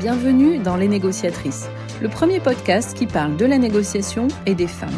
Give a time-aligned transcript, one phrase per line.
[0.00, 1.68] Bienvenue dans Les Négociatrices,
[2.00, 4.94] le premier podcast qui parle de la négociation et des femmes.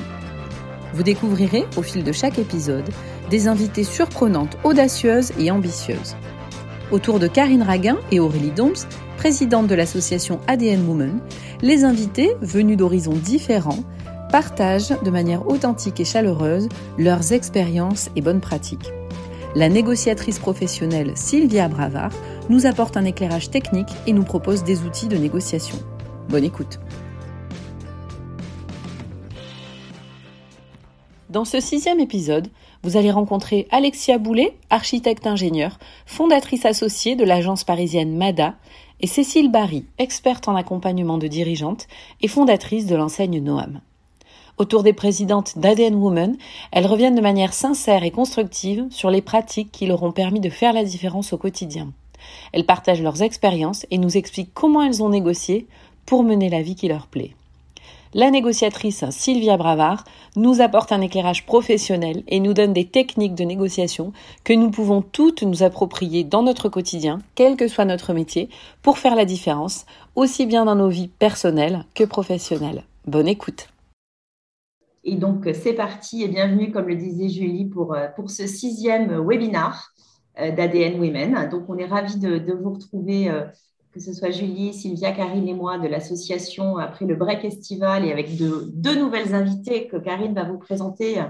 [0.92, 2.90] Vous découvrirez au fil de chaque épisode
[3.30, 6.16] des invités surprenantes, audacieuses et ambitieuses.
[6.90, 8.86] Autour de Karine Raguin et Aurélie Doms,
[9.16, 11.20] présidente de l'association ADN Women,
[11.62, 13.82] les invités, venus d'horizons différents,
[14.30, 18.92] partagent de manière authentique et chaleureuse leurs expériences et bonnes pratiques.
[19.54, 22.12] La négociatrice professionnelle Sylvia Bravard
[22.50, 25.76] nous apporte un éclairage technique et nous propose des outils de négociation.
[26.28, 26.80] Bonne écoute.
[31.28, 32.48] Dans ce sixième épisode,
[32.82, 38.56] vous allez rencontrer Alexia Boulet, architecte ingénieur, fondatrice associée de l'agence parisienne MADA,
[39.00, 41.86] et Cécile Barry, experte en accompagnement de dirigeantes
[42.20, 43.80] et fondatrice de l'enseigne Noam.
[44.58, 46.36] Autour des présidentes d'ADN Women,
[46.72, 50.50] elles reviennent de manière sincère et constructive sur les pratiques qui leur ont permis de
[50.50, 51.92] faire la différence au quotidien.
[52.52, 55.66] Elles partagent leurs expériences et nous expliquent comment elles ont négocié
[56.06, 57.34] pour mener la vie qui leur plaît.
[58.12, 60.02] La négociatrice Sylvia Bravard
[60.34, 65.00] nous apporte un éclairage professionnel et nous donne des techniques de négociation que nous pouvons
[65.00, 68.48] toutes nous approprier dans notre quotidien, quel que soit notre métier,
[68.82, 72.82] pour faire la différence, aussi bien dans nos vies personnelles que professionnelles.
[73.06, 73.68] Bonne écoute.
[75.04, 79.24] Et donc, c'est parti et bienvenue, comme le disait Julie, pour, euh, pour ce sixième
[79.24, 79.94] webinaire
[80.36, 81.48] d'ADN Women.
[81.50, 83.44] Donc, on est ravis de, vous retrouver, euh,
[83.92, 88.12] que ce soit Julie, Sylvia, Karine et moi de l'association après le break estival et
[88.12, 91.22] avec deux nouvelles invitées que Karine va vous présenter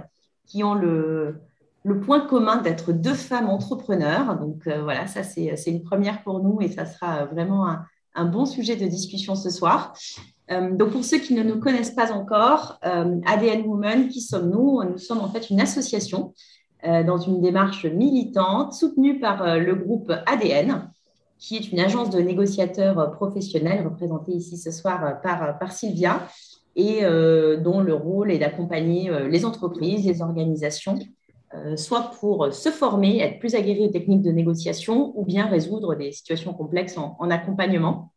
[0.46, 1.40] qui ont le,
[2.04, 4.38] point commun d'être deux femmes entrepreneurs.
[4.38, 7.66] Donc, voilà, ça, c'est une première pour nous et ça sera vraiment
[8.14, 9.94] un, bon sujet de discussion ce soir.
[10.50, 14.82] Euh, donc, pour ceux qui ne nous connaissent pas encore, euh, ADN Women, qui sommes-nous?
[14.84, 16.34] Nous sommes en fait une association euh,
[16.84, 20.90] dans une démarche militante soutenue par le groupe ADN,
[21.38, 26.26] qui est une agence de négociateurs professionnels représentée ici ce soir par, Sylvia
[26.76, 27.02] et
[27.58, 30.98] dont le rôle est d'accompagner les entreprises, les organisations,
[31.76, 36.12] soit pour se former, être plus aguerris aux techniques de négociation ou bien résoudre des
[36.12, 38.10] situations complexes en accompagnement.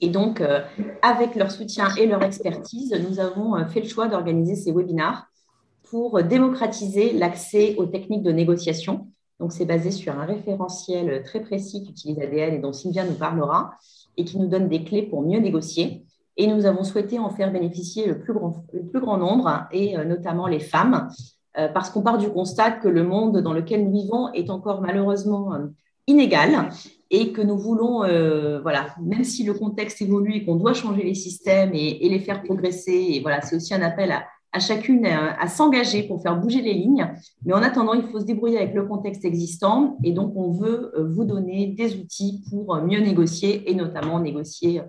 [0.00, 0.60] Et donc, euh,
[1.02, 5.26] avec leur soutien et leur expertise, nous avons euh, fait le choix d'organiser ces webinars
[5.90, 9.08] pour démocratiser l'accès aux techniques de négociation.
[9.40, 13.74] Donc, c'est basé sur un référentiel très précis qu'utilise ADN et dont Sylvia nous parlera
[14.16, 16.04] et qui nous donne des clés pour mieux négocier.
[16.36, 19.96] Et nous avons souhaité en faire bénéficier le plus grand, le plus grand nombre, et
[19.96, 21.08] euh, notamment les femmes,
[21.72, 25.52] parce qu'on part du constat que le monde dans lequel nous vivons est encore malheureusement
[26.06, 26.70] inégal
[27.10, 31.02] et que nous voulons, euh, voilà, même si le contexte évolue et qu'on doit changer
[31.02, 34.24] les systèmes et, les faire progresser, et voilà, c'est aussi un appel à,
[34.60, 37.06] chacune à, s'engager pour faire bouger les lignes.
[37.44, 40.92] Mais en attendant, il faut se débrouiller avec le contexte existant et donc on veut
[40.96, 44.82] euh, vous donner des outils pour mieux négocier et notamment négocier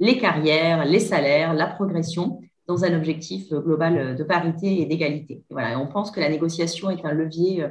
[0.00, 5.42] les carrières, les salaires, la progression dans un objectif global de parité et d'égalité.
[5.50, 7.68] Voilà, on pense que la négociation est un levier euh,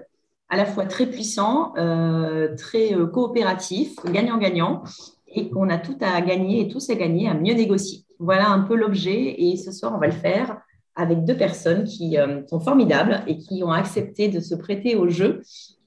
[0.49, 4.83] à la fois très puissant, euh, très euh, coopératif, gagnant-gagnant,
[5.27, 8.05] et qu'on a tout à gagner et tous à gagner à mieux négocier.
[8.17, 10.59] Voilà un peu l'objet, et ce soir, on va le faire
[10.97, 15.09] avec deux personnes qui euh, sont formidables et qui ont accepté de se prêter au
[15.09, 15.41] jeu,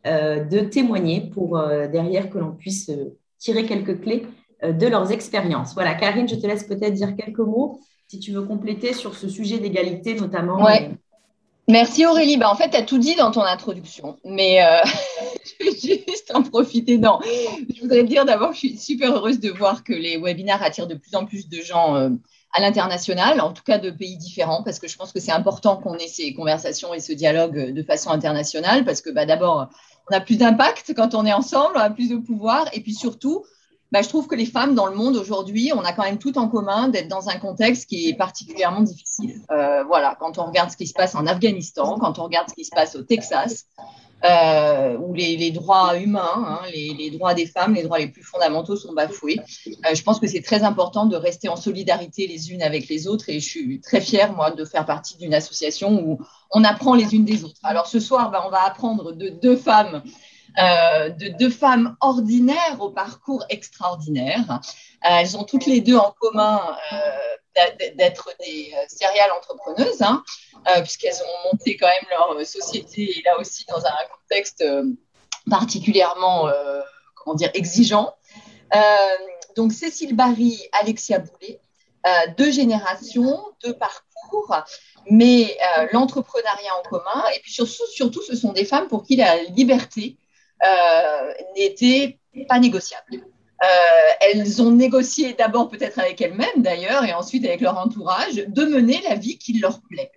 [0.06, 1.62] de témoigner pour
[1.93, 2.91] derrière que l'on puisse
[3.38, 4.26] tirer quelques clés
[4.62, 5.75] de leurs expériences.
[5.75, 9.28] Voilà, Karine, je te laisse peut-être dire quelques mots si tu veux compléter sur ce
[9.28, 10.66] sujet d'égalité notamment.
[11.71, 12.37] Merci Aurélie.
[12.37, 14.81] Bah, en fait, tu as tout dit dans ton introduction, mais euh,
[15.60, 16.98] je vais juste en profiter.
[16.98, 20.88] Non, je voudrais dire d'abord je suis super heureuse de voir que les webinaires attirent
[20.88, 22.10] de plus en plus de gens euh,
[22.53, 25.77] à l'international, en tout cas de pays différents, parce que je pense que c'est important
[25.77, 29.69] qu'on ait ces conversations et ce dialogue de façon internationale, parce que bah, d'abord,
[30.11, 32.94] on a plus d'impact quand on est ensemble, on a plus de pouvoir, et puis
[32.94, 33.44] surtout,
[33.93, 36.39] bah, je trouve que les femmes dans le monde aujourd'hui, on a quand même tout
[36.39, 39.41] en commun d'être dans un contexte qui est particulièrement difficile.
[39.50, 42.55] Euh, voilà, quand on regarde ce qui se passe en Afghanistan, quand on regarde ce
[42.55, 43.66] qui se passe au Texas,
[44.25, 48.09] euh, où les, les, droits humains, hein, les, les, droits des femmes, les droits les
[48.09, 49.41] plus fondamentaux sont bafoués.
[49.68, 53.06] Euh, je pense que c'est très important de rester en solidarité les unes avec les
[53.09, 56.18] autres et je suis très fière, moi, de faire partie d'une association où
[56.53, 57.60] on apprend les unes des autres.
[57.62, 60.03] Alors ce soir, bah, on va apprendre de deux femmes
[60.59, 64.60] euh, de deux femmes ordinaires au parcours extraordinaire.
[65.04, 66.60] Euh, elles ont toutes les deux en commun
[66.92, 66.97] euh,
[67.54, 70.22] d'être des serial entrepreneuses, hein,
[70.82, 74.64] puisqu'elles ont monté quand même leur société, et là aussi dans un contexte
[75.48, 76.48] particulièrement
[77.14, 78.14] comment dire, exigeant.
[79.56, 81.60] donc Cécile Barry, Alexia Boulet,
[82.38, 84.56] deux générations, deux parcours,
[85.10, 85.58] mais
[85.92, 87.24] l'entrepreneuriat en commun.
[87.34, 90.16] Et puis surtout, surtout, ce sont des femmes pour qui la liberté
[90.64, 92.18] euh, n'était
[92.48, 93.24] pas négociable.
[94.21, 99.01] Elles ont négocié d'abord peut-être avec elles-mêmes d'ailleurs et ensuite avec leur entourage de mener
[99.09, 100.12] la vie qui leur plaît.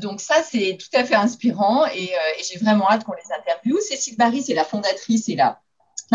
[0.00, 3.80] donc ça, c'est tout à fait inspirant et, et j'ai vraiment hâte qu'on les interviewe.
[3.80, 5.60] Cécile Barry, c'est la fondatrice et la,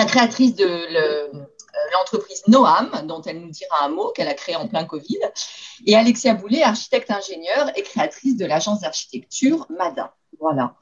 [0.05, 1.29] créatrice de le,
[1.75, 5.19] euh, l'entreprise Noam, dont elle nous dira un mot, qu'elle a créé en plein Covid,
[5.87, 10.13] et Alexia Boulet, architecte ingénieure et créatrice de l'agence d'architecture MADA.
[10.39, 10.75] Voilà.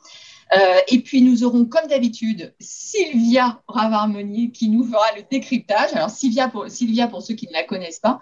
[0.54, 5.94] Euh, et puis nous aurons, comme d'habitude, Sylvia Ravarmoni qui nous fera le décryptage.
[5.94, 8.20] Alors Sylvia, pour, Sylvia, pour ceux qui ne la connaissent pas,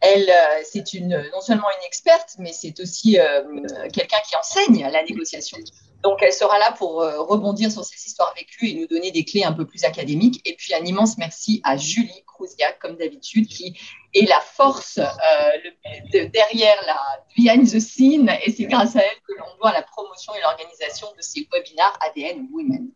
[0.00, 3.18] elle, euh, c'est non seulement une experte, mais c'est aussi
[3.92, 5.58] quelqu'un qui enseigne la négociation.
[6.02, 9.24] Donc, elle sera là pour euh, rebondir sur ces histoires vécues et nous donner des
[9.24, 10.40] clés un peu plus académiques.
[10.44, 13.78] Et puis, un immense merci à Julie Crouziac, comme d'habitude, qui
[14.12, 16.98] est la force euh, derrière la
[17.36, 18.28] behind the scene.
[18.44, 21.96] Et c'est grâce à elle que l'on voit la promotion et l'organisation de ces webinaires
[22.00, 22.88] ADN Women.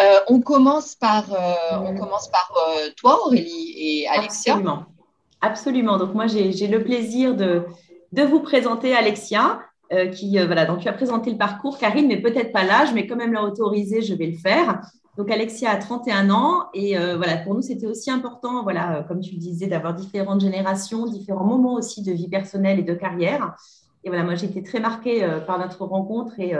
[0.00, 1.24] Euh, on commence par,
[1.72, 2.52] on commence par
[2.96, 4.54] toi, Aurélie et Alexia.
[4.54, 4.86] Absolument.
[5.42, 5.98] Absolument.
[5.98, 7.66] Donc, moi, j'ai le plaisir de,
[8.12, 9.60] de vous présenter Alexia.
[9.92, 11.78] Euh, qui, euh, voilà, donc tu as présenté le parcours.
[11.78, 14.80] Karine mais peut-être pas l'âge, mais quand même l'a autorisé, je vais le faire.
[15.16, 19.20] Donc Alexia a 31 ans et euh, voilà, pour nous c'était aussi important, voilà, comme
[19.20, 23.54] tu le disais, d'avoir différentes générations, différents moments aussi de vie personnelle et de carrière.
[24.02, 26.54] Et voilà, moi j'ai été très marquée par notre rencontre et,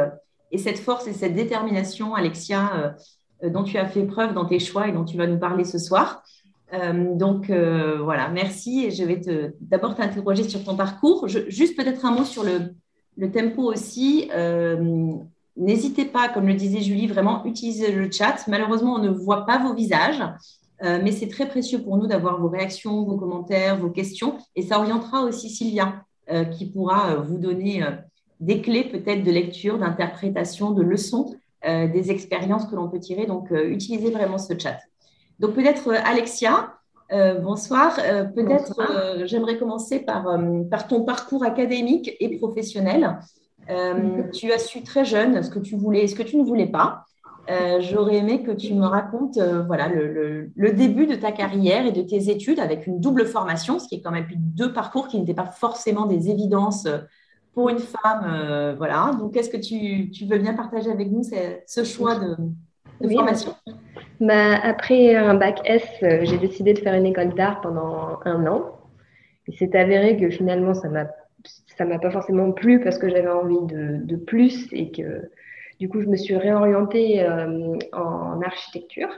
[0.53, 2.97] et, cette force et cette détermination, Alexia,
[3.45, 5.79] dont tu as fait preuve dans tes choix et dont tu vas nous parler ce
[5.79, 6.25] soir.
[6.73, 9.21] donc voilà, merci et je vais
[9.61, 11.29] d'abord t'interroger sur ton parcours.
[11.29, 12.75] juste peut-être un mot sur le,
[13.17, 15.15] le tempo aussi, euh,
[15.57, 18.47] n'hésitez pas, comme le disait Julie, vraiment utiliser le chat.
[18.49, 20.23] Malheureusement, on ne voit pas vos visages,
[20.83, 24.37] euh, mais c'est très précieux pour nous d'avoir vos réactions, vos commentaires, vos questions.
[24.55, 27.83] Et ça orientera aussi Sylvia, euh, qui pourra vous donner
[28.41, 31.35] des clés peut-être de lecture, d'interprétation, de leçons,
[31.65, 33.27] des expériences que l'on peut tirer.
[33.27, 34.79] Donc, utilisez vraiment ce chat.
[35.41, 36.76] Donc, peut-être Alexia,
[37.13, 37.99] euh, bonsoir.
[38.01, 40.39] Euh, peut-être euh, j'aimerais commencer par,
[40.71, 43.19] par, ton parcours académique et professionnel.
[43.69, 44.31] Mhm.
[44.31, 46.69] tu as su très jeune ce que tu voulais et ce que tu ne voulais
[46.69, 47.05] pas.
[47.81, 52.03] J'aurais aimé que tu me racontes voilà, le, le, début de ta carrière et de
[52.03, 55.35] tes études avec une double formation, ce qui est quand même deux parcours qui n'étaient
[55.35, 56.87] pas forcément des évidences
[57.55, 58.77] pour une femme.
[58.79, 59.13] voilà.
[59.19, 62.37] Donc, est-ce que tu, tu, veux bien partager avec nous ce, choix de,
[63.09, 63.53] formation?
[64.21, 68.47] Bah, Après un bac S, euh, j'ai décidé de faire une école d'art pendant un
[68.47, 68.73] an.
[69.49, 71.07] Il s'est avéré que finalement, ça m'a
[71.77, 75.31] ça m'a pas forcément plu parce que j'avais envie de, de, plus et que
[75.79, 79.11] du coup, je me suis réorientée euh, en architecture.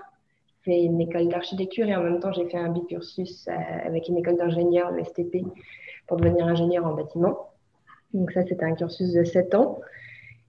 [0.67, 3.53] J'ai fait une école d'architecture et en même temps, j'ai fait un bicursus euh,
[3.87, 5.45] avec une école d'ingénieur, le STP,
[6.07, 7.51] pour devenir ingénieur en bâtiment.
[8.13, 9.81] Donc ça, c'était un cursus de 7 ans.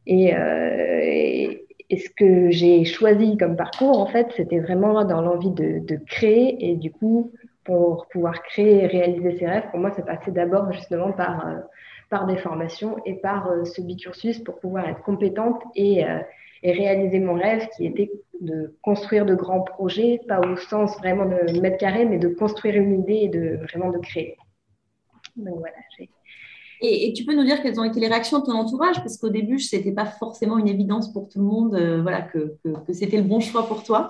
[0.07, 5.21] Et, euh, et, et ce que j'ai choisi comme parcours, en fait, c'était vraiment dans
[5.21, 6.69] l'envie de, créer.
[6.69, 7.31] Et du coup,
[7.63, 11.59] pour pouvoir créer et réaliser ses rêves, pour moi, c'est passé d'abord justement par, euh,
[12.09, 16.19] par des formations et par euh, ce bicursus pour pouvoir être compétente et, euh,
[16.61, 21.25] et, réaliser mon rêve qui était de construire de grands projets, pas au sens vraiment
[21.25, 24.37] de mètre carré, mais de construire une idée et de vraiment de créer.
[25.35, 26.09] Donc voilà, j'ai
[26.81, 28.97] et, tu peux nous dire quelles ont été les réactions de ton entourage?
[28.97, 32.21] Parce qu'au début, ce n'était pas forcément une évidence pour tout le monde euh, voilà,
[32.21, 32.55] que,
[32.91, 34.09] c'était le bon choix pour toi.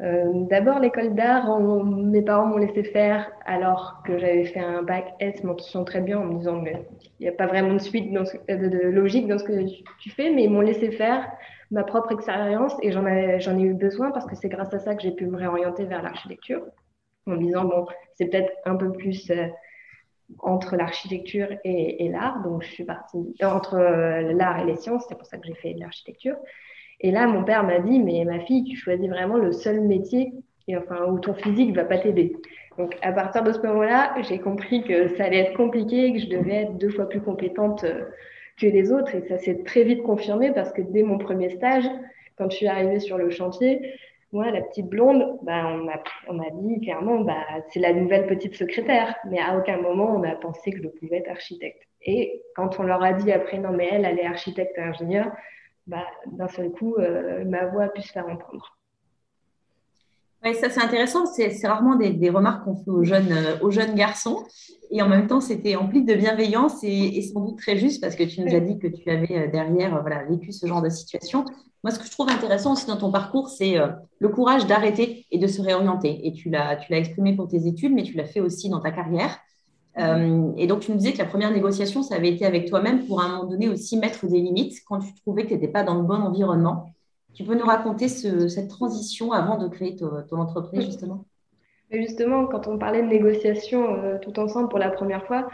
[0.00, 5.14] Euh, d'abord, l'école d'art, mes parents m'ont laissé faire alors que j'avais fait un bac
[5.18, 6.86] S, m'en très bien en me disant mais
[7.18, 9.64] il n'y a pas vraiment de suite, dans de, logique dans ce que
[9.98, 11.28] tu fais, mais ils m'ont laissé faire
[11.70, 15.02] ma propre expérience et j'en ai eu besoin parce que c'est grâce à ça que
[15.02, 16.62] j'ai pu me réorienter vers l'architecture
[17.26, 19.48] en me disant bon, c'est peut-être un peu plus euh,
[20.40, 22.42] entre l'architecture et, l'art.
[22.42, 25.04] Donc, je suis partie entre euh, l'art et les sciences.
[25.08, 26.36] C'est pour ça que j'ai fait de l'architecture.
[27.00, 30.32] Et là, mon père m'a dit, mais ma fille, tu choisis vraiment le seul métier
[30.66, 32.36] et, enfin, où ton physique va pas t'aider.
[32.76, 36.28] Donc, à partir de ce moment-là, j'ai compris que ça allait être compliqué, que je
[36.28, 38.04] devais être deux fois plus compétente euh,
[38.60, 39.14] que les autres.
[39.14, 41.88] Et ça s'est très vite confirmé parce que dès mon premier stage,
[42.36, 43.94] quand je suis arrivée sur le chantier,
[44.32, 48.26] moi, la petite blonde, bah, on, a, on a dit clairement, bah, c'est la nouvelle
[48.26, 49.14] petite secrétaire.
[49.26, 51.82] Mais à aucun moment, on a pensé que je pouvais être architecte.
[52.02, 55.32] Et quand on leur a dit après, non, mais elle, elle est architecte et ingénieure,
[55.86, 58.77] bah, d'un seul coup, euh, ma voix a pu se faire entendre.
[60.44, 61.26] Oui, ça c'est intéressant.
[61.26, 64.44] C'est rarement des, remarques qu'on fait aux jeunes, euh, aux jeunes garçons.
[64.90, 68.22] Et en même temps, c'était empli de bienveillance et, sans doute très juste parce que
[68.22, 71.44] tu nous as dit que tu avais euh, derrière voilà, vécu ce genre de situation.
[71.82, 73.88] Moi, ce que je trouve intéressant aussi dans ton parcours, c'est euh,
[74.20, 76.26] le courage d'arrêter et de se réorienter.
[76.26, 79.38] Et tu l'as exprimé pour tes études, mais tu l'as fait aussi dans ta carrière.
[80.56, 83.20] et donc, tu nous disais que la première négociation, ça avait été avec toi-même pour
[83.20, 85.82] à un moment donné aussi mettre des limites quand tu trouvais que tu n'étais pas
[85.82, 86.86] dans le bon environnement.
[87.34, 91.24] Tu peux nous raconter cette transition avant de créer ton, entreprise, justement?
[91.90, 95.48] Mais justement, quand on parlait de négociation euh, tout ensemble pour la première fois,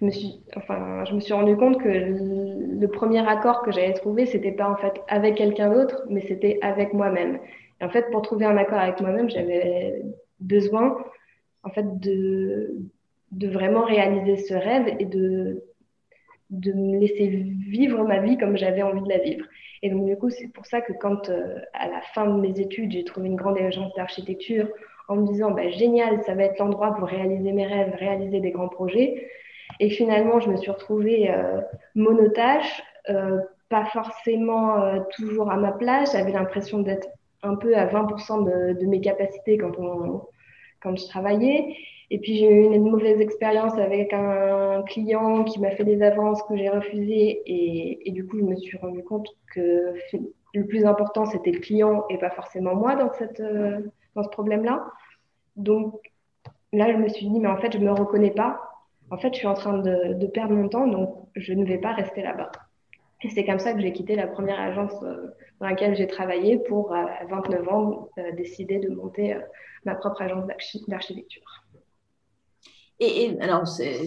[0.00, 3.94] je me suis, enfin, je me suis rendu compte que le, premier accord que j'avais
[3.94, 7.38] trouvé, c'était pas en fait avec quelqu'un d'autre, mais c'était avec moi-même.
[7.80, 10.02] Et en fait, pour trouver un accord avec moi-même, j'avais
[10.40, 10.96] besoin,
[11.62, 12.76] en fait, de,
[13.32, 15.62] de vraiment réaliser ce rêve et de,
[16.50, 19.44] de me laisser vivre ma vie comme j'avais envie de la vivre.
[19.82, 22.58] Et donc, du coup, c'est pour ça que quand, euh, à la fin de mes
[22.60, 24.68] études, j'ai trouvé une grande agence d'architecture
[25.08, 28.50] en me disant, bah, génial, ça va être l'endroit pour réaliser mes rêves, réaliser des
[28.50, 29.28] grands projets.
[29.80, 31.60] Et finalement, je me suis retrouvée euh,
[31.94, 36.12] monotache, euh, pas forcément euh, toujours à ma place.
[36.12, 37.08] J'avais l'impression d'être
[37.42, 40.22] un peu à 20% de, de, mes capacités quand, on,
[40.80, 41.76] quand je travaillais.
[42.10, 46.42] Et puis j'ai eu une mauvaise expérience avec un client qui m'a fait des avances
[46.44, 47.42] que j'ai refusées.
[47.46, 49.94] Et, du coup, je me suis rendu compte que
[50.54, 53.42] le plus important, c'était le client et pas forcément moi dans, cette,
[54.14, 54.86] dans ce problème-là.
[55.56, 56.00] Donc
[56.72, 58.60] là, je me suis dit, mais en fait, je ne me reconnais pas.
[59.10, 61.78] En fait, je suis en train de, de perdre mon temps, donc je ne vais
[61.78, 62.50] pas rester là-bas.
[63.22, 66.58] Et c'est comme ça que j'ai quitté la première agence euh, dans laquelle j'ai travaillé
[66.58, 69.40] pour, à 29 ans, euh, décider de monter euh,
[69.84, 70.46] ma propre agence
[70.86, 71.64] d'architecture.
[73.00, 74.06] Et, alors, c'est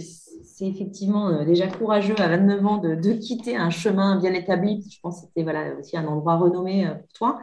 [0.61, 4.85] effectivement déjà courageux à 29 ans de, de, quitter un chemin bien établi.
[4.91, 7.39] Je pense que c'était voilà, aussi un endroit renommé pour toi.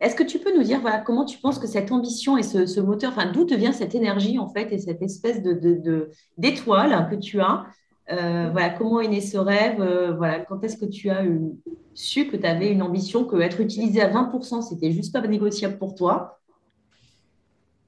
[0.00, 2.80] Est-ce que tu peux nous dire voilà, comment tu penses que cette ambition et ce,
[2.80, 7.16] moteur, enfin, d'où te vient cette énergie en fait et cette espèce de, d'étoile que
[7.16, 7.66] tu as
[8.12, 11.40] euh, voilà, comment est né ce rêve euh, voilà, Quand est-ce que tu as eu,
[11.94, 15.78] su que tu avais une ambition, que être utilisé à 20%, c'était juste pas négociable
[15.78, 16.39] pour toi?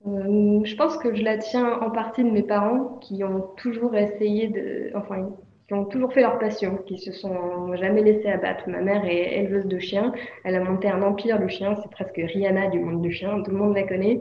[0.07, 3.95] Euh, Je pense que je la tiens en partie de mes parents qui ont toujours
[3.97, 4.91] essayé de.
[4.97, 5.31] Enfin,
[5.69, 8.69] qui ont toujours fait leur passion, qui se sont jamais laissés abattre.
[8.69, 10.13] Ma mère est éleveuse de chiens.
[10.45, 11.77] Elle a monté un empire de chiens.
[11.81, 13.43] C'est presque Rihanna du monde du chien.
[13.43, 14.21] Tout le monde la connaît.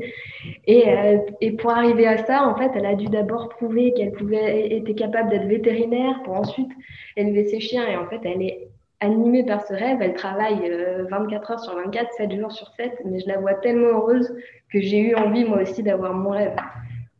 [0.68, 4.12] Et, euh, et pour arriver à ça, en fait, elle a dû d'abord prouver qu'elle
[4.12, 6.70] pouvait, était capable d'être vétérinaire pour ensuite
[7.18, 7.88] élever ses chiens.
[7.88, 8.71] Et en fait, elle est
[9.02, 10.02] animée par ce rêve.
[10.02, 10.72] Elle travaille
[11.10, 12.94] 24 euh, heures sur 24, 7 jours sur 7.
[13.06, 14.34] Mais je la vois tellement heureuse
[14.72, 16.56] que j'ai eu envie, moi aussi, d'avoir mon rêve.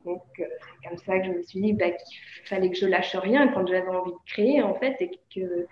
[0.06, 2.86] Donc, euh, c'est comme ça que je me suis dit bah, qu'il fallait que je
[2.86, 5.68] lâche rien quand j'avais envie de créer, en fait, et que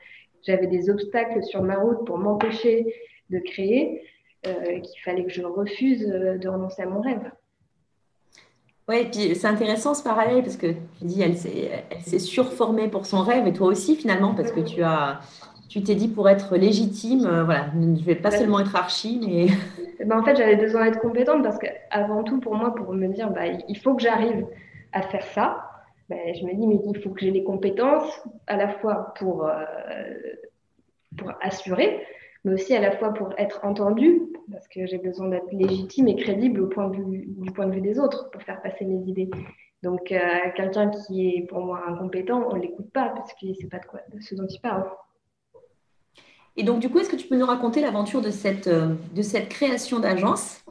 [0.45, 2.93] j'avais des obstacles sur ma route pour m'empêcher
[3.29, 4.03] de créer,
[4.47, 7.31] euh, qu'il fallait que je refuse de renoncer à mon rêve.
[8.87, 13.05] Oui, et puis c'est intéressant ce parallèle parce que tu dis, elle s'est surformée pour
[13.05, 15.19] son rêve et toi aussi finalement parce que tu as,
[15.69, 19.47] tu t'es dit pour être légitime, voilà, je ne vais pas seulement être archi, mais
[20.05, 23.29] ben, en fait, j'avais besoin d'être compétente parce qu'avant tout, pour moi, pour me dire,
[23.29, 24.45] bah, il faut que j'arrive
[24.91, 25.69] à faire ça,
[26.09, 29.45] ben, je me dis, mais il faut que j'ai les compétences à la fois pour,
[29.45, 29.53] euh,
[31.15, 32.03] pour assurer,
[32.43, 34.21] mais aussi à la fois pour être entendue,
[34.51, 37.75] parce que j'ai besoin d'être légitime et crédible au point de vue, du point de
[37.75, 39.29] vue des autres pour faire passer mes idées.
[39.83, 40.17] Donc, euh,
[40.55, 43.79] quelqu'un qui est pour moi incompétent, on ne l'écoute pas parce qu'il ne sait pas
[43.79, 44.89] de, quoi, de ce dont il parle.
[46.59, 49.21] Et donc, du coup, est-ce que tu peux nous raconter l'aventure de cette, euh, de
[49.21, 50.61] cette création d'agence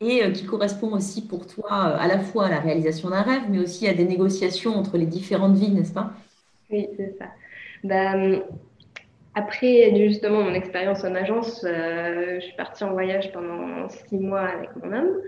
[0.00, 3.22] et euh, qui correspond aussi pour toi euh, à la fois à la réalisation d'un
[3.22, 6.12] rêve, mais aussi à des négociations entre les différentes vies, n'est-ce pas?
[6.70, 7.24] Oui, c'est ça.
[7.82, 8.44] Ben,
[9.34, 14.70] après justement mon expérience en agence, je suis partie en voyage pendant six mois avec
[14.76, 15.20] mon homme.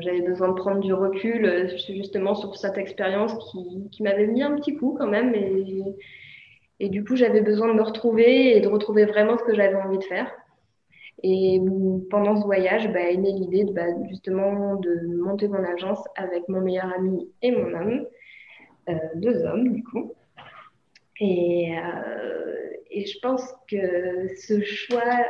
[0.00, 4.54] J'avais besoin de prendre du recul justement sur cette expérience qui, qui m'avait mis un
[4.56, 5.32] petit coup quand même.
[6.82, 9.76] Et du coup, j'avais besoin de me retrouver et de retrouver vraiment ce que j'avais
[9.76, 10.28] envie de faire.
[11.22, 11.60] Et
[12.10, 16.92] pendant ce voyage, bah, est l'idée bah, justement de monter mon agence avec mon meilleur
[16.92, 18.04] ami et mon homme,
[18.88, 20.12] euh, deux hommes du coup.
[21.20, 25.24] Et, euh, et, je pense que ce choix,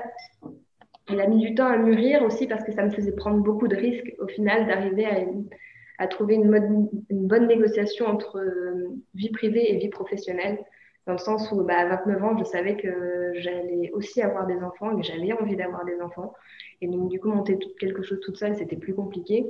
[1.10, 3.68] il a mis du temps à mûrir aussi parce que ça me faisait prendre beaucoup
[3.68, 5.18] de risques au final d'arriver à,
[5.98, 10.58] à, trouver une, une, bonne négociation entre euh, vie privée et vie professionnelle
[11.06, 14.58] dans le sens où bah, à 29 ans, je savais que j'allais aussi avoir des
[14.62, 16.32] enfants, que j'avais envie d'avoir des enfants.
[16.80, 19.46] Et donc, du coup, monter quelque chose toute seule, c'était plus compliqué.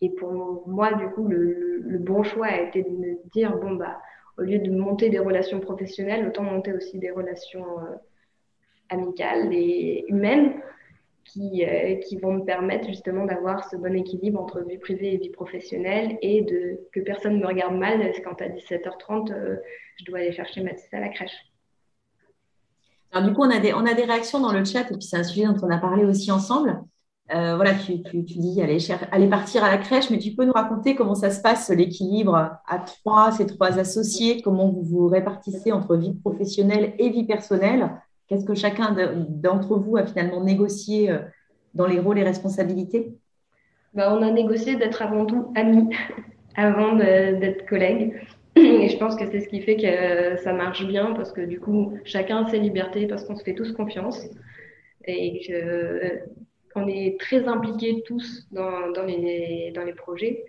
[0.00, 3.76] Et pour moi, du coup, le, le, bon choix a été de me dire, bon,
[3.76, 3.98] bah,
[4.36, 7.94] au lieu de monter des relations professionnelles, autant monter aussi des relations euh,
[8.90, 10.52] amicales et humaines
[11.24, 15.16] qui, euh, qui vont me permettre justement d'avoir ce bon équilibre entre vie privée et
[15.16, 19.56] vie professionnelle et de que personne ne me regarde mal quand à 17h30, euh,
[19.96, 21.36] je dois aller chercher Mathis à la crèche.
[23.12, 25.02] Alors, du coup, on a, des, on a des réactions dans le chat et puis
[25.02, 26.82] c'est un sujet dont on a parlé aussi ensemble.
[27.32, 28.78] Euh, voilà, tu, tu, dis aller,
[29.10, 32.58] aller, partir à la crèche, mais tu peux nous raconter comment ça se passe, l'équilibre
[32.66, 37.90] à trois, ces trois associés, comment vous vous répartissez entre vie professionnelle et vie personnelle?
[38.28, 38.96] Qu'est-ce que chacun
[39.28, 41.18] d'entre vous a finalement négocié euh,
[41.74, 43.12] dans les rôles et responsabilités?
[43.92, 45.88] Bah, On a négocié d'être avant tout amis
[46.56, 48.14] avant d'être collègues.
[48.56, 51.58] Et je pense que c'est ce qui fait que ça marche bien parce que du
[51.58, 54.24] coup, chacun a ses libertés parce qu'on se fait tous confiance
[55.06, 55.40] et
[56.72, 60.44] qu'on est très impliqués tous dans, dans les projets.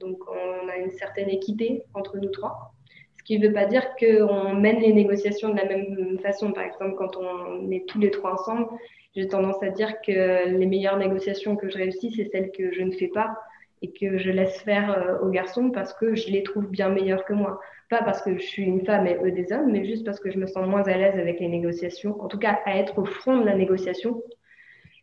[0.00, 2.74] Donc, on a une certaine équité entre nous trois.
[3.22, 6.50] Ce qui ne veut pas dire qu'on mène les négociations de la même façon.
[6.50, 8.66] Par exemple, quand on est tous les trois ensemble,
[9.14, 12.82] j'ai tendance à dire que les meilleures négociations que je réussis, c'est celles que je
[12.82, 13.38] ne fais pas
[13.80, 17.24] et que je laisse faire euh, aux garçons parce que je les trouve bien meilleurs
[17.24, 17.60] que moi.
[17.90, 20.30] Pas parce que je suis une femme et eux des hommes, mais juste parce que
[20.32, 22.20] je me sens moins à l'aise avec les négociations.
[22.20, 24.20] En tout cas, à être au front de la négociation.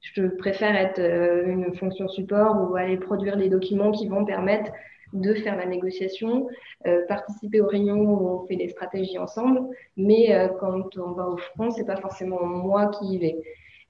[0.02, 4.72] Je préfère être euh, une fonction support ou aller produire les documents qui vont permettre
[5.14, 6.48] de faire la négociation,
[6.88, 9.62] euh, participer aux réunions où on fait des stratégies ensemble,
[9.98, 13.38] mais quand on va au front, c'est pas forcément moi qui y vais.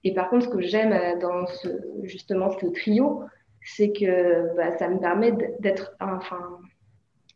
[0.04, 1.68] Et par contre, ce que j'aime dans ce,
[2.04, 3.24] justement ce trio,
[3.62, 6.40] c'est que bah, ça me permet d'être, enfin,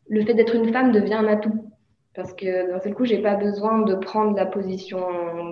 [0.07, 1.69] le fait d'être une femme devient un atout.
[2.15, 4.99] Parce que d'un seul coup, j'ai pas besoin de prendre la position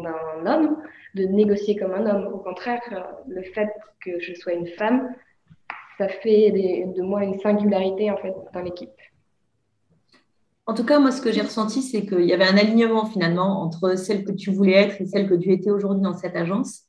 [0.02, 0.78] d'un homme,
[1.16, 2.32] de négocier comme un homme.
[2.34, 2.82] Au contraire,
[3.28, 3.70] le fait
[4.04, 5.10] que je sois une femme,
[5.98, 8.90] ça fait de moi une singularité en fait dans l'équipe.
[10.68, 13.62] En tout cas, moi, ce que j'ai ressenti, c'est qu'il y avait un alignement finalement
[13.62, 16.84] entre celle que tu voulais être et celle que tu étais aujourd'hui dans cette agence.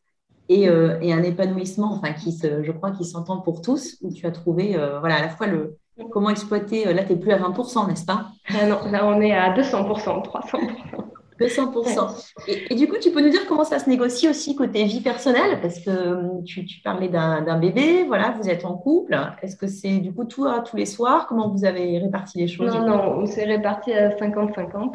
[0.51, 4.27] Euh, et, un épanouissement, enfin, qui se, je crois, qui s'entend pour tous, où tu
[4.27, 5.79] as trouvé, euh, voilà, à la fois le
[6.11, 6.87] comment exploiter.
[6.87, 8.27] Euh, là, tu n'es plus à 20%, n'est-ce pas?
[8.49, 11.12] Ah Non, là, on est à 200%, 300%.
[11.41, 12.33] 200%.
[12.49, 15.61] Et, du coup, tu peux nous dire comment ça se négocie aussi côté vie personnelle?
[15.61, 19.17] Parce que tu, tu parlais d'un bébé, voilà, vous êtes en couple.
[19.43, 21.27] Est-ce que c'est du coup toi tous les soirs?
[21.27, 24.95] Comment vous avez réparti les choses Non, non, on s'est réparti à 50-50.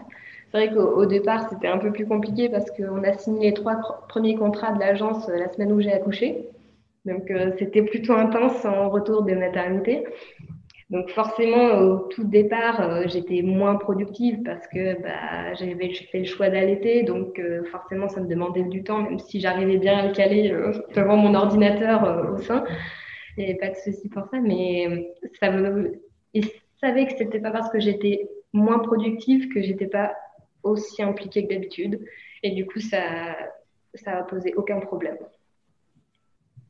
[0.52, 4.06] C'est vrai qu'au départ, c'était un peu plus compliqué parce qu'on a signé les trois
[4.08, 6.48] premiers contrats de l'agence euh, la semaine où j'ai accouché.
[7.06, 10.06] Donc, euh, c'était plutôt intense en retour de maternité.
[10.90, 16.26] Donc, forcément, au tout départ, euh, j'étais moins productive parce que bah, j'avais fait le
[16.26, 17.04] choix d'allaiter.
[17.04, 20.50] Donc, forcément, ça me demandait du temps, même si j'arrivais bien à le caler
[20.96, 22.64] devant mon ordinateur au sein.
[23.38, 24.40] Avait pas de souci pour ça.
[24.40, 26.00] Mais ça me...
[26.34, 26.50] ils
[26.82, 30.14] savaient que c'était pas parce que j'étais moins productive que j'étais pas
[30.64, 32.00] aussi impliqué que d'habitude.
[32.44, 33.36] Et du coup, ça
[33.98, 35.18] ça posé aucun problème.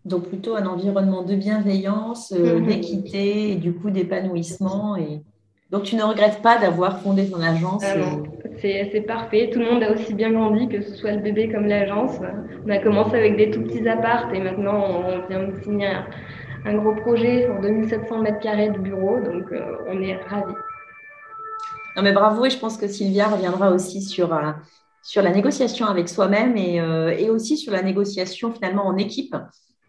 [0.07, 2.67] Donc plutôt un environnement de bienveillance, euh, mhm.
[2.67, 4.95] d'équité et du coup d'épanouissement.
[4.95, 5.21] Et...
[5.69, 9.49] Donc tu ne regrettes pas d'avoir fondé ton agence ah euh, C'est parfait.
[9.51, 12.13] Tout le monde a aussi bien grandi, que ce soit le bébé comme l'agence.
[12.65, 15.89] On a commencé avec des tout petits apparts et maintenant on vient de signer
[16.65, 19.19] un, gros projet pour 2700 mètres carrés de bureau.
[19.19, 20.53] Donc euh, on est ravis.
[21.97, 24.29] Non, mais bravo, et je pense que Sylvia reviendra aussi sur,
[25.01, 29.35] sur la négociation avec soi-même et, euh, et, aussi sur la négociation finalement en équipe.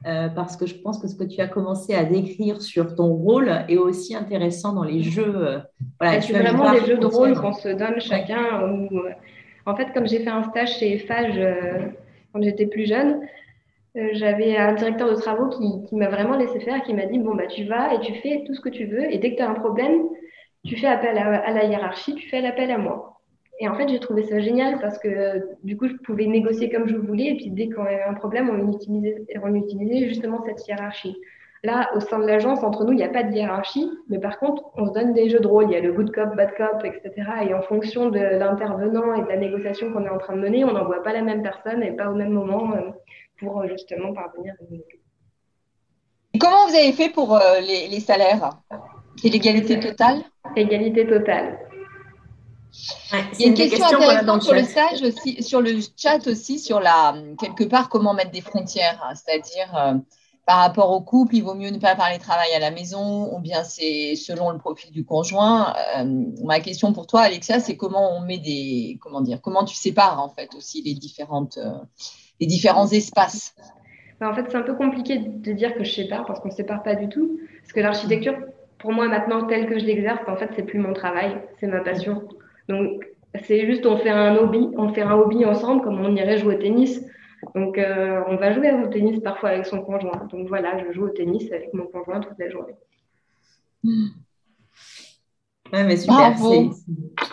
[0.06, 3.12] Euh, parce que je pense que ce que tu as commencé à décrire sur ton
[3.14, 5.60] rôle est aussi intéressant dans les jeux.
[6.00, 8.62] voilà, c'est vraiment des jeux de rôle qu'on se donne chacun.
[9.66, 11.40] en fait, comme j'ai fait un stage chez FAGE
[12.32, 13.20] quand j'étais plus jeune,
[14.12, 17.34] j'avais un directeur de travaux qui, qui m'a vraiment laissé faire, qui m'a dit bon
[17.34, 19.42] bah tu vas et tu fais tout ce que tu veux et dès que tu
[19.42, 20.02] as un problème,
[20.64, 23.17] tu fais appel à, la hiérarchie, tu fais l'appel à moi.
[23.60, 26.88] Et en fait, j'ai trouvé ça génial parce que du coup, je pouvais négocier comme
[26.88, 27.32] je voulais.
[27.32, 31.16] Et puis, dès qu'on avait un problème, on utilisait, on utilisait justement cette hiérarchie.
[31.64, 33.90] Là, au sein de l'agence, entre nous, il n'y a pas de hiérarchie.
[34.08, 35.64] Mais par contre, on se donne des jeux de rôle.
[35.64, 37.30] Il y a le good cop, bad cop, etc.
[37.48, 40.64] Et en fonction de l'intervenant et de la négociation qu'on est en train de mener,
[40.64, 42.90] on n'envoie pas la même personne et pas au même moment euh,
[43.40, 44.64] pour euh, justement parvenir à
[46.38, 48.50] Comment vous avez fait pour euh, les salaires?
[49.16, 50.18] C'est l'égalité totale?
[50.54, 51.58] Égalité totale.
[53.34, 56.80] Il y a une question, intéressante sur le stage aussi, sur le chat aussi, sur
[56.80, 59.14] la quelque part comment mettre des frontières, hein.
[59.14, 59.94] c'est-à-dire euh,
[60.46, 63.38] par rapport au couple, il vaut mieux ne pas parler travail à la maison, ou
[63.38, 65.74] bien c'est selon le profil du conjoint.
[65.98, 66.04] Euh,
[66.42, 70.22] ma question pour toi, Alexia, c'est comment on met des, comment dire, comment tu sépares
[70.22, 71.72] en fait aussi les différentes, euh,
[72.40, 73.54] les différents espaces?
[74.20, 76.54] Ben, en fait, c'est un peu compliqué de dire que je sépare parce qu'on ne
[76.54, 78.34] sépare pas du tout, parce que l'architecture
[78.78, 81.80] pour moi maintenant tel que je l'exerce, en fait, c'est plus mon travail, c'est ma
[81.80, 82.22] passion.
[82.68, 83.04] Donc
[83.46, 86.56] c'est juste on fait un hobby, on fait un hobby ensemble comme on irait jouer
[86.56, 87.00] au tennis.
[87.54, 90.26] Donc euh, on va jouer au tennis parfois avec son conjoint.
[90.30, 92.74] Donc voilà, je joue au tennis avec mon conjoint toute la journée.
[95.72, 96.70] Ouais, mais super, bravo.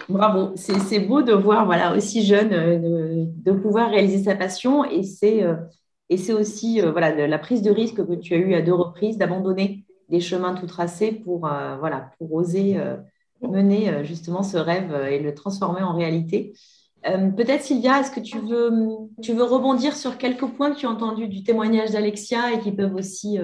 [0.08, 0.52] Bravo.
[0.56, 5.43] C'est beau de voir voilà, aussi jeune euh, de, pouvoir réaliser sa passion et c'est
[5.43, 5.56] euh,
[6.10, 9.17] et c'est aussi voilà, la prise de risque que tu as eu à deux reprises
[9.17, 12.98] d'abandonner des chemins tout tracés pour, euh, voilà, pour oser euh,
[13.47, 16.53] mener euh, justement ce rêve et le transformer en réalité.
[17.38, 18.71] Peut-être Sylvia, est-ce que tu veux,
[19.21, 22.71] tu veux rebondir sur quelques points que tu as entendus du témoignage d'Alexia et qui
[22.71, 23.38] peuvent aussi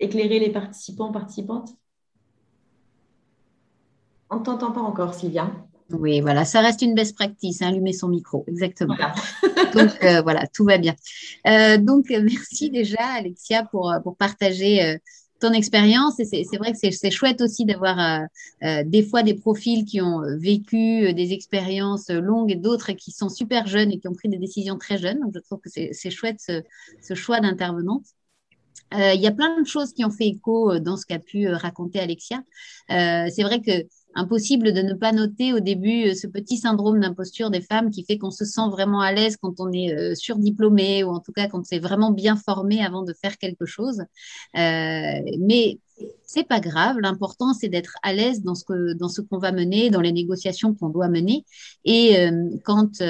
[0.00, 1.70] éclairer les participants, participantes
[4.30, 5.48] On ne t'entend pas encore, Sylvia.
[5.90, 8.96] Oui, voilà, ça reste une best practice, hein, allumer son micro, exactement.
[9.74, 10.94] donc euh, voilà, tout va bien.
[11.46, 14.98] Euh, donc merci déjà Alexia pour, pour partager
[15.40, 16.18] ton expérience.
[16.20, 18.22] Et c'est vrai que c'est chouette aussi d'avoir
[18.62, 23.66] des fois des profils qui ont vécu des expériences longues et d'autres qui sont super
[23.66, 25.20] jeunes et qui ont pris des décisions très jeunes.
[25.20, 28.06] Donc je trouve que c'est chouette ce choix d'intervenante.
[28.92, 32.00] Il y a plein de choses qui ont fait écho dans ce qu'a pu raconter
[32.00, 32.42] Alexia.
[32.88, 37.50] c'est vrai que impossible de ne pas noter au début euh, ce petit syndrome d'imposture
[37.50, 41.04] des femmes qui fait qu'on se sent vraiment à l'aise quand on est euh, surdiplômé
[41.04, 44.00] ou en tout cas quand c'est vraiment bien formé avant de faire quelque chose.
[44.56, 45.78] Euh, mais
[46.26, 46.96] c'est pas grave.
[47.00, 50.10] L'important, c'est d'être à l'aise dans ce que dans ce qu'on va mener, dans les
[50.10, 51.44] négociations qu'on doit mener.
[51.84, 53.00] Et euh, quand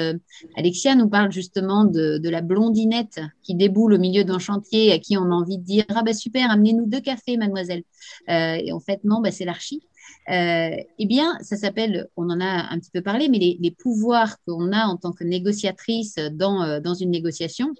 [0.55, 4.99] Alexia nous parle justement de, de, la blondinette qui déboule au milieu d'un chantier, à
[4.99, 7.83] qui on a envie de dire ah ben super, amenez-nous deux cafés, mademoiselle.
[8.27, 9.81] et en fait non, ben, c'est l'archi.
[10.29, 14.37] Euh, eh bien, ça s'appelle, on en a un petit peu parlé, mais les, pouvoirs
[14.45, 17.73] qu'on a en tant que négociatrice dans, euh, dans une négociation.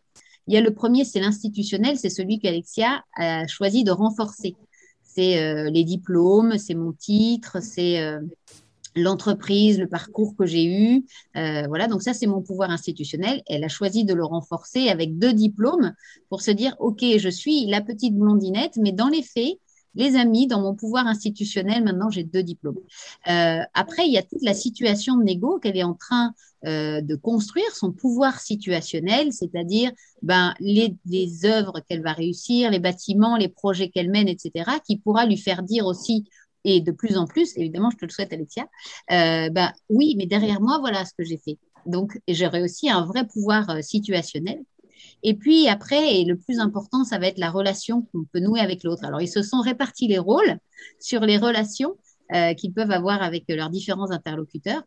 [0.48, 4.56] Il y a le premier, c'est l'institutionnel, c'est celui qu'Alexia a choisi de renforcer.
[5.02, 8.00] C'est euh, les diplômes, c'est mon titre, c'est
[8.96, 11.06] l'entreprise, le parcours que j'ai eu.
[11.34, 13.42] voilà, donc ça, c'est mon pouvoir institutionnel.
[13.48, 15.94] Elle a choisi de le renforcer avec deux diplômes
[16.30, 19.58] pour se dire, OK, je suis la petite blondinette, mais dans les faits,
[19.96, 22.80] les amis, dans mon pouvoir institutionnel, maintenant j'ai deux diplômes.
[23.28, 26.34] Euh, après, il y a toute la situation de négo qu'elle est en train
[26.66, 30.98] euh, de construire, son pouvoir situationnel, c'est-à-dire ben, les,
[31.46, 35.64] œuvres qu'elle va réussir, les bâtiments, les projets qu'elle mène, etc., qui pourra lui faire
[35.64, 36.26] dire aussi
[36.68, 38.64] et de plus en plus, évidemment, je te le souhaite, Alexia,
[39.12, 41.60] euh, ben, oui, mais derrière moi, voilà ce que j'ai fait.
[41.86, 44.64] Donc, j'aurai aussi un vrai pouvoir situationnel
[45.24, 48.60] et puis après, et le plus important, ça va être la relation qu'on peut nouer
[48.60, 49.06] avec l'autre.
[49.06, 50.58] Alors, ils se sont répartis les rôles
[51.00, 51.98] sur les relations
[52.34, 54.84] euh, qu'ils peuvent avoir avec leurs différents interlocuteurs.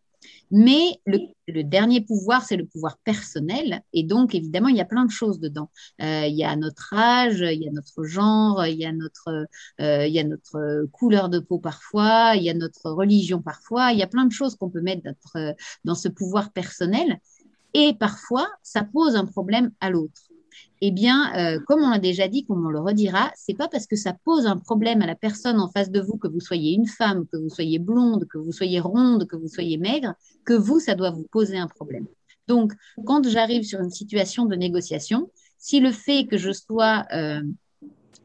[0.51, 3.83] Mais le, dernier pouvoir, c'est le pouvoir personnel.
[3.93, 5.71] Et donc, évidemment, il y a plein de choses dedans.
[6.03, 9.47] Euh, il y a notre âge, il y a notre genre, il y a notre,
[9.81, 13.93] euh, il y a notre couleur de peau parfois, il y a notre religion parfois.
[13.93, 17.21] Il y a plein de choses qu'on peut mettre dans, dans ce pouvoir personnel.
[17.75, 20.29] Et parfois, ça pose un problème à l'autre.
[20.81, 23.87] Eh bien, euh, comme on l'a déjà dit, comme on le redira, c'est pas parce
[23.87, 26.73] que ça pose un problème à la personne en face de vous, que vous soyez
[26.73, 30.55] une femme, que vous soyez blonde, que vous soyez ronde, que vous soyez maigre, que
[30.55, 32.07] vous, ça doit vous poser un problème.
[32.47, 32.73] Donc,
[33.05, 37.43] quand j'arrive sur une situation de négociation, si le fait que je sois euh,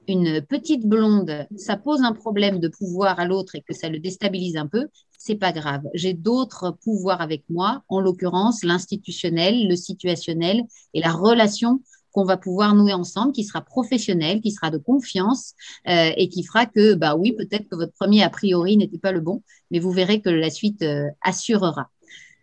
[0.07, 3.99] une petite blonde, ça pose un problème de pouvoir à l'autre et que ça le
[3.99, 4.87] déstabilise un peu,
[5.25, 5.83] c'est pas grave.
[5.93, 11.79] J'ai d'autres pouvoirs avec moi, en l'occurrence l'institutionnel, le situationnel et la relation
[12.11, 15.53] qu'on va pouvoir nouer ensemble, qui sera professionnelle, qui sera de confiance
[15.87, 19.13] euh, et qui fera que, bah oui, peut-être que votre premier a priori n'était pas
[19.13, 21.89] le bon, mais vous verrez que la suite euh, assurera.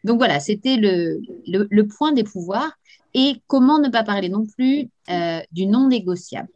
[0.03, 2.73] Donc voilà, c'était le, le, point des pouvoirs
[3.12, 6.49] et comment ne pas parler non plus euh, du non négociable.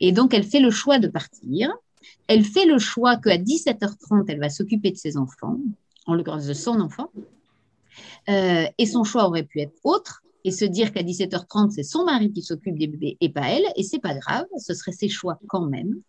[0.00, 1.70] Et donc, elle fait le choix de partir.
[2.28, 5.58] Elle fait le choix qu'à 17h30, elle va s'occuper de ses enfants,
[6.06, 7.10] en l'occurrence de son enfant.
[8.28, 12.04] Euh, et son choix aurait pu être autre et se dire qu'à 17h30, c'est son
[12.04, 15.08] mari qui s'occupe des bébés et pas elle, et c'est pas grave, ce serait ses
[15.08, 16.00] choix quand même.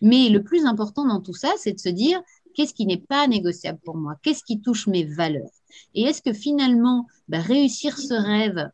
[0.00, 2.20] Mais le plus important dans tout ça, c'est de se dire
[2.54, 5.50] qu'est-ce qui n'est pas négociable pour moi, qu'est-ce qui touche mes valeurs?
[5.94, 8.68] Et est-ce que finalement, bah, réussir ce rêve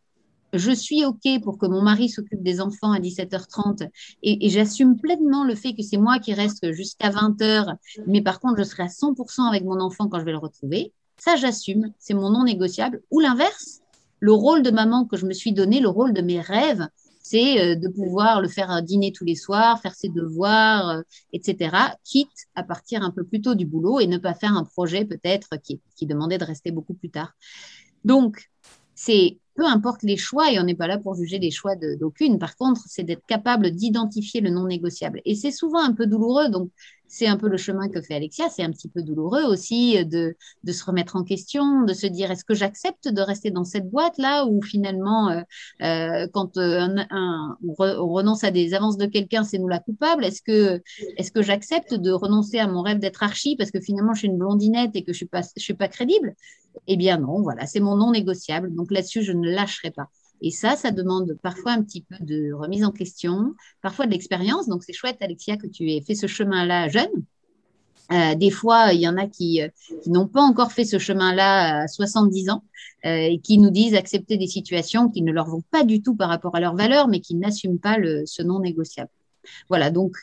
[0.52, 3.88] je suis OK pour que mon mari s'occupe des enfants à 17h30
[4.22, 8.58] et, j'assume pleinement le fait que c'est moi qui reste jusqu'à 20h, mais par contre,
[8.58, 10.92] je serai à 100% avec mon enfant quand je vais le retrouver.
[11.18, 13.02] Ça, j'assume, c'est mon non négociable.
[13.10, 13.80] Ou l'inverse,
[14.20, 16.86] le rôle de maman que je me suis donné, le rôle de mes rêves,
[17.22, 21.76] c'est euh, de pouvoir le faire dîner tous les soirs, faire ses devoirs, euh, etc.,
[22.04, 25.04] quitte à partir un peu plus tôt du boulot et ne pas faire un projet
[25.04, 27.32] peut-être qui, qui demandait de rester beaucoup plus tard.
[28.04, 28.50] Donc,
[28.94, 32.38] c'est peu importe les choix, et on n'est pas là pour juger les choix d'aucune.
[32.38, 35.20] Par contre, c'est d'être capable d'identifier le non négociable.
[35.24, 36.48] Et c'est souvent un peu douloureux.
[36.48, 36.70] Donc,
[37.10, 38.48] c'est un peu le chemin que fait Alexia.
[38.48, 42.30] C'est un petit peu douloureux aussi de, de se remettre en question, de se dire
[42.30, 45.40] est-ce que j'accepte de rester dans cette boîte-là ou finalement, euh,
[45.82, 50.24] euh, quand euh, on, renonce à des avances de quelqu'un, c'est nous la coupable?
[50.24, 54.28] Est-ce que, j'accepte de renoncer à mon rêve d'être archi parce que finalement je suis
[54.28, 56.36] une blondinette et que je suis suis pas crédible?
[56.86, 58.72] Eh bien non, voilà, c'est mon non négociable.
[58.72, 60.08] Donc là-dessus, je ne lâcherai pas.
[60.42, 64.68] Et ça, ça demande parfois un petit peu de remise en question, parfois de l'expérience.
[64.68, 67.10] Donc, c'est chouette, Alexia, que tu aies fait ce chemin-là jeune.
[68.12, 69.68] Euh, des fois, il y en a qui, euh,
[70.02, 72.64] qui n'ont pas encore fait ce chemin-là à 70 ans
[73.04, 76.16] euh, et qui nous disent accepter des situations qui ne leur vont pas du tout
[76.16, 79.10] par rapport à leurs valeurs, mais qui n'assument pas le, ce non négociable.
[79.68, 80.16] Voilà, donc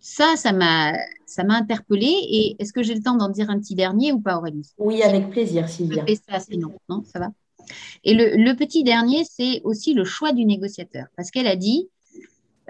[0.00, 2.16] ça, ça m'a, ça m'a interpellée.
[2.28, 4.68] Et est-ce que j'ai le temps d'en dire un petit dernier ou pas, Aurélie?
[4.78, 6.04] Oui, avec plaisir, Sylvia.
[6.06, 7.28] Je fais ça sinon, non, ça va?
[8.04, 11.88] Et le, petit dernier, c'est aussi le choix du négociateur, parce qu'elle a dit,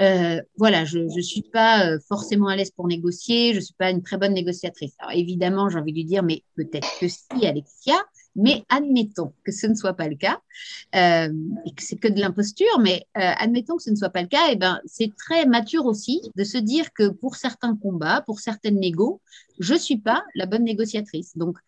[0.00, 3.74] euh, voilà, je ne suis pas euh, forcément à l'aise pour négocier, je ne suis
[3.74, 4.94] pas une très bonne négociatrice.
[4.98, 7.94] Alors évidemment, j'ai envie de lui dire, mais peut-être que si, Alexia,
[8.34, 10.40] mais admettons que ce ne soit pas le cas,
[10.94, 11.32] euh,
[11.66, 14.48] et que c'est que de l'imposture, mais admettons que ce ne soit pas le cas,
[14.48, 18.40] et eh ben, c'est très mature aussi de se dire que pour certains combats, pour
[18.40, 19.20] certaines négos,
[19.58, 21.36] je ne suis pas la bonne négociatrice.
[21.36, 21.58] Donc,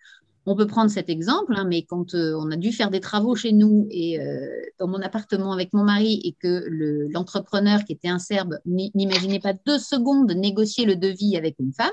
[0.47, 3.35] on peut prendre cet exemple, hein, mais quand euh, on a dû faire des travaux
[3.35, 4.47] chez nous et euh,
[4.79, 6.67] dans mon appartement avec mon mari et que
[7.13, 11.93] l'entrepreneur qui était un Serbe n'imaginait pas deux secondes négocier le devis avec une femme,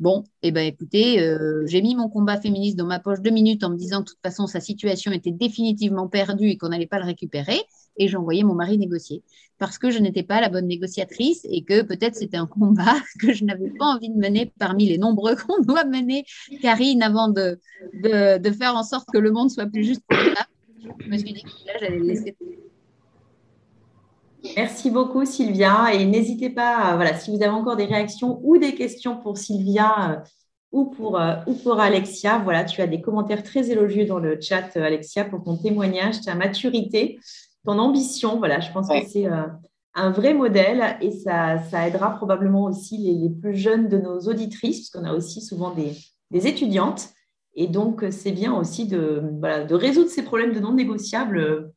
[0.00, 3.62] Bon, eh ben, écoutez, euh, j'ai mis mon combat féministe dans ma poche deux minutes
[3.62, 6.86] en me disant que de toute façon, sa situation était définitivement perdue et qu'on n'allait
[6.86, 7.60] pas le récupérer.
[7.98, 9.22] Et j'ai envoyé mon mari négocier
[9.58, 13.32] parce que je n'étais pas la bonne négociatrice et que peut-être c'était un combat que
[13.32, 16.24] je n'avais pas envie de mener parmi les nombreux qu'on doit mener,
[16.62, 17.60] Karine, avant de,
[18.58, 20.18] faire en sorte que le monde soit plus juste pour.
[20.98, 22.36] Je me suis dit que là, j'allais laisser.
[24.56, 25.94] Merci beaucoup Sylvia.
[25.94, 30.10] Et n'hésitez pas, voilà, si vous avez encore des réactions ou des questions pour Sylvia
[30.10, 30.16] euh,
[30.72, 34.40] ou, pour, euh, ou pour Alexia, voilà, tu as des commentaires très élogieux dans le
[34.40, 37.18] chat euh, Alexia pour ton témoignage, ta maturité,
[37.64, 39.28] ton ambition, voilà, je pense que c'est
[39.94, 44.78] un vrai modèle et ça, ça aidera probablement aussi les, plus jeunes de nos auditrices,
[44.78, 45.92] puisqu'on a aussi souvent des,
[46.32, 47.10] des étudiantes.
[47.54, 51.70] Et donc, c'est bien aussi de, voilà, de résoudre ces problèmes de non négociables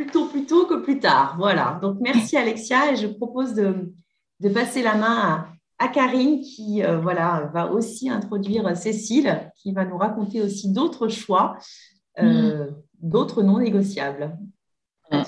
[0.00, 1.34] plutôt plus tôt que plus tard.
[1.38, 1.78] Voilà.
[1.82, 3.92] Donc, merci Alexia et je propose de,
[4.54, 5.46] passer la main
[5.78, 11.08] à, Karine qui euh, voilà, va aussi introduire Cécile qui va nous raconter aussi d'autres
[11.08, 11.58] choix,
[12.18, 12.76] euh, mm.
[13.02, 14.38] d'autres non négociables.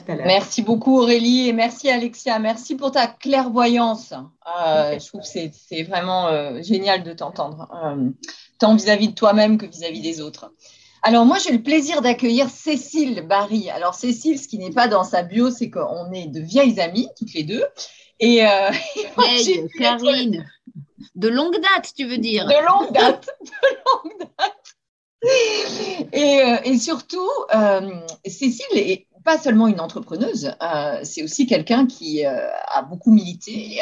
[0.08, 2.38] Merci beaucoup Aurélie et merci Alexia.
[2.38, 4.12] Merci pour ta clairvoyance.
[4.12, 7.68] Euh, je trouve que c'est vraiment génial de t'entendre,
[8.60, 10.52] tant vis-à-vis de toi-même que vis à -vis des autres.
[11.02, 13.70] Alors moi, j'ai le plaisir d'accueillir Cécile Barry.
[13.70, 17.08] Alors Cécile, ce qui n'est pas dans sa bio, c'est qu'on est de vieilles amies,
[17.18, 17.64] toutes les deux.
[18.20, 18.70] Et euh,
[19.78, 20.46] Karine,
[21.16, 24.52] de longue date, tu veux dire De longue date, de longue date.
[26.12, 27.90] Et, euh, et surtout, euh,
[28.26, 33.78] Cécile est pas seulement une entrepreneuse, euh, c'est aussi quelqu'un qui a beaucoup milité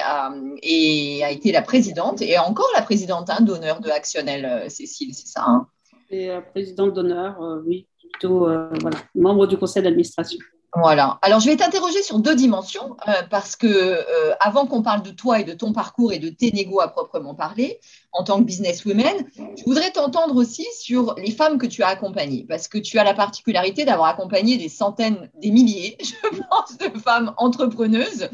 [0.62, 5.28] et a été la présidente et encore la présidente hein, d'honneur de Actionnel, Cécile, c'est
[5.28, 5.66] ça hein?
[6.10, 10.38] Et euh, présidente d'honneur, euh, oui, plutôt euh, voilà, membre du conseil d'administration.
[10.76, 11.18] Voilà.
[11.22, 12.96] Alors, je vais t'interroger sur deux dimensions
[13.28, 13.98] parce que
[14.38, 17.34] avant qu'on parle de toi et de ton parcours et de tes négos à proprement
[17.34, 17.80] parler,
[18.12, 22.46] en tant que businesswoman, je voudrais t'entendre aussi sur les femmes que tu as accompagnées
[22.48, 26.98] parce que tu as la particularité d'avoir accompagné des centaines, des milliers, je pense, de
[27.00, 28.28] femmes entrepreneuses.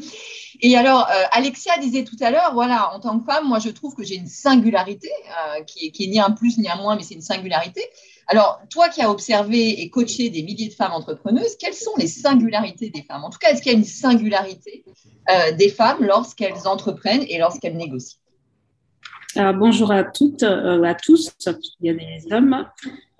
[0.61, 3.95] Et alors, Alexia disait tout à l'heure, voilà, en tant que femme, moi, je trouve
[3.95, 5.09] que j'ai une singularité
[5.65, 7.81] qui, est, qui est ni un plus ni un moins, mais c'est une singularité.
[8.29, 12.07] Alors, toi qui as observé et coaché des milliers de femmes entrepreneuses, quelles sont les
[12.07, 13.23] singularités des femmes?
[13.23, 14.83] En tout cas, est-ce qu'il y a une singularité
[15.29, 18.19] euh, des femmes lorsqu'elles entreprennent et lorsqu'elles négocient?
[19.35, 21.31] Bonjour à toutes, euh, à tous,
[21.79, 22.65] il y a des hommes.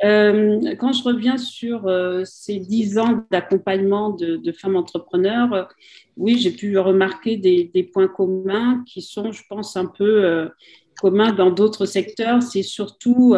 [0.03, 1.89] Euh, quand je reviens sur
[2.25, 5.69] ces dix ans d'accompagnement de, femmes entrepreneurs,
[6.17, 10.49] oui, j'ai pu remarquer des, points communs qui sont, je pense, un peu
[10.99, 12.41] communs dans d'autres secteurs.
[12.41, 13.35] C'est surtout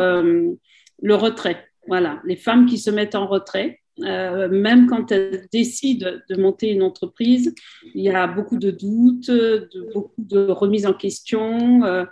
[1.01, 1.65] le retrait.
[1.88, 6.69] Voilà, les femmes qui se mettent en retrait, euh, même quand elles décident de monter
[6.69, 7.53] une entreprise,
[7.93, 11.83] il y a beaucoup de doutes, de, beaucoup de remises en question.
[11.83, 12.05] Euh,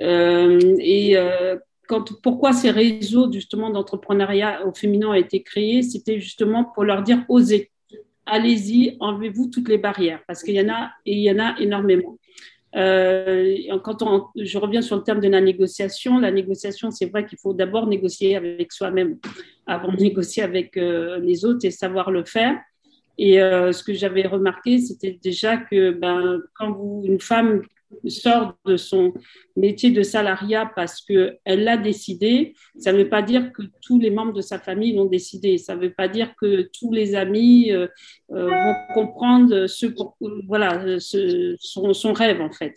[0.00, 1.16] euh, et
[1.88, 7.02] quand, pourquoi ces réseaux justement d'entrepreneuriat au féminin ont été créés, c'était justement pour leur
[7.02, 7.70] dire osez,
[8.26, 12.16] allez-y, enlevez-vous toutes les barrières, parce qu'il y en a il y en a énormément.
[12.76, 17.26] Euh, quand on, je reviens sur le terme de la négociation, la négociation, c'est vrai
[17.26, 19.18] qu'il faut d'abord négocier avec soi-même
[19.66, 22.58] avant de négocier avec euh, les autres et savoir le faire.
[23.18, 27.62] Et euh, ce que j'avais remarqué, c'était déjà que ben, quand vous, une femme
[28.06, 29.12] sort de son
[29.56, 34.10] métier de salariat parce qu'elle l'a décidé, ça ne veut pas dire que tous les
[34.10, 35.58] membres de sa famille l'ont décidé.
[35.58, 37.86] Ça ne veut pas dire que tous les amis euh,
[38.32, 39.86] euh, vont comprendre ce,
[40.46, 42.74] voilà, son, son, rêve, en fait.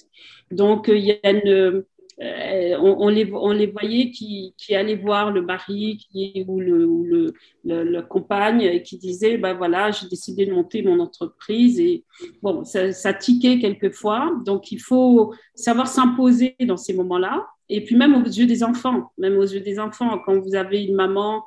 [0.52, 1.84] Donc, il y a une,
[2.21, 3.26] euh, on, les,
[3.65, 9.54] voyait qui, allaient voir le mari qui, ou, le, le, compagne et qui disait ben
[9.54, 12.04] voilà j'ai décidé de monter mon entreprise et
[12.41, 14.32] bon ça, ça tiquait quelquefois.
[14.45, 19.12] Donc il faut savoir s'imposer dans ces moments-là Et puis même aux yeux des enfants,
[19.17, 21.43] même aux yeux des enfants, quand vous avez une maman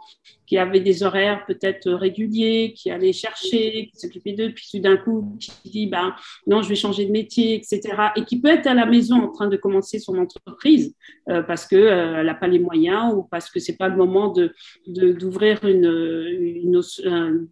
[0.46, 4.96] qui avait des horaires peut-être réguliers, qui allait chercher, qui s'occupait d'eux, puis tout d'un
[4.96, 6.14] coup qui dit ben
[6.46, 7.81] non, je vais changer de métier, etc.
[8.16, 10.94] Et qui peut être à la maison en train de commencer son entreprise
[11.29, 14.33] euh, parce que euh, n'a pas les moyens ou parce que c'est pas le moment
[14.33, 14.52] de
[14.87, 16.81] d'ouvrir une,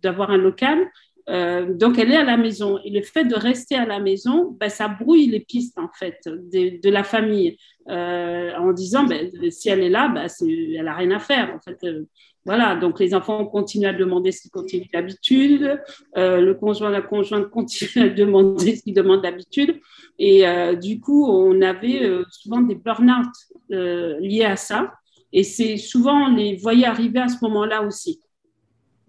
[0.03, 0.79] d'avoir un local.
[1.28, 2.78] Euh, donc, elle est à la maison.
[2.84, 6.18] Et le fait de rester à la maison, ben, ça brouille les pistes, en fait,
[6.26, 7.56] de, de la famille.
[7.88, 11.54] Euh, en disant, ben, si elle est là, ben, elle n'a rien à faire.
[11.54, 12.04] En fait, euh,
[12.44, 12.76] voilà.
[12.76, 15.80] Donc, les enfants continuent à demander ce qu'ils continuent d'habitude.
[16.16, 19.80] Euh, le conjoint, la conjointe continue à demander ce qu'ils demandent d'habitude.
[20.18, 20.44] Et
[20.80, 23.26] du coup, on avait souvent des burn-out
[23.68, 24.92] liés à ça.
[25.32, 28.20] Et c'est souvent, on les voyait arriver à ce moment-là aussi.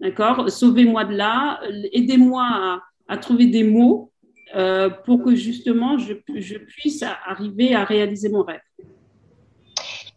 [0.00, 0.50] D'accord?
[0.50, 1.60] Sauvez-moi de là,
[1.92, 4.12] aidez-moi à, trouver des mots
[4.54, 6.14] euh, pour que justement je,
[6.58, 8.60] puisse arriver à réaliser mon rêve.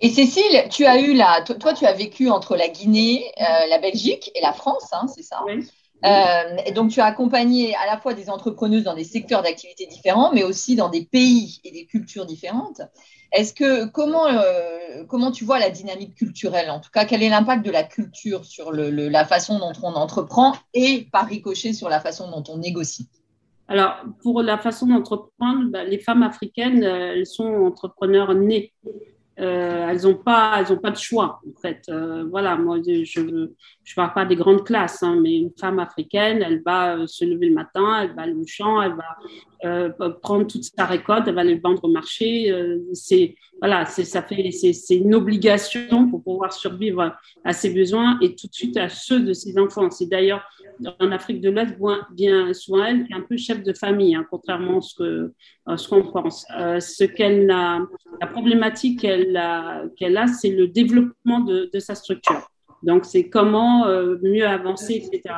[0.02, 3.80] Et Cécile, tu as eu la, toi, tu as vécu entre la Guinée, euh, la
[3.80, 5.44] Belgique et la France, hein, c'est ça?
[5.46, 5.66] Oui.
[6.06, 9.86] Euh, et donc, tu as accompagné à la fois des entrepreneuses dans des secteurs d'activité
[9.86, 12.82] différents, mais aussi dans des pays et des cultures différentes.
[13.32, 16.70] Est-ce que comment euh, comment tu vois la dynamique culturelle?
[16.72, 19.94] En tout cas, quel est l'impact de la culture sur le, la façon dont on
[19.94, 23.08] entreprend et par ricochet sur la façon dont on négocie?
[23.68, 28.74] Alors, pour la façon d'entreprendre, bah, les femmes africaines, euh, elles sont entrepreneurs nées.
[29.40, 31.84] Euh, elles n'ont pas, elles ont pas de choix en fait.
[31.88, 33.52] Euh, voilà, moi je
[33.94, 37.26] ne parle pas des grandes classes, hein, mais une femme africaine, elle va euh, se
[37.26, 39.18] lever le matin, elle va aller au champ, elle va
[39.66, 42.52] euh, prendre toute sa récolte, elle va aller le vendre au marché.
[42.52, 48.18] Euh, c'est voilà, c'est ça fait, c'est une obligation pour pouvoir survivre à ses besoins
[48.22, 49.90] et tout de suite à ceux de ses enfants.
[49.92, 50.48] C'est d'ailleurs
[51.00, 51.76] en Afrique de l'Ouest,
[52.12, 55.34] bien souvent elle est un peu chef de famille, hein, contrairement à ce que
[55.76, 56.46] ce qu'on pense.
[56.58, 57.80] Euh, ce qu'elle a,
[58.22, 62.48] la problématique qu'elle a, qu'elle a, c'est le développement de, de sa structure.
[62.84, 65.36] Donc, c'est comment euh, mieux avancer, etc.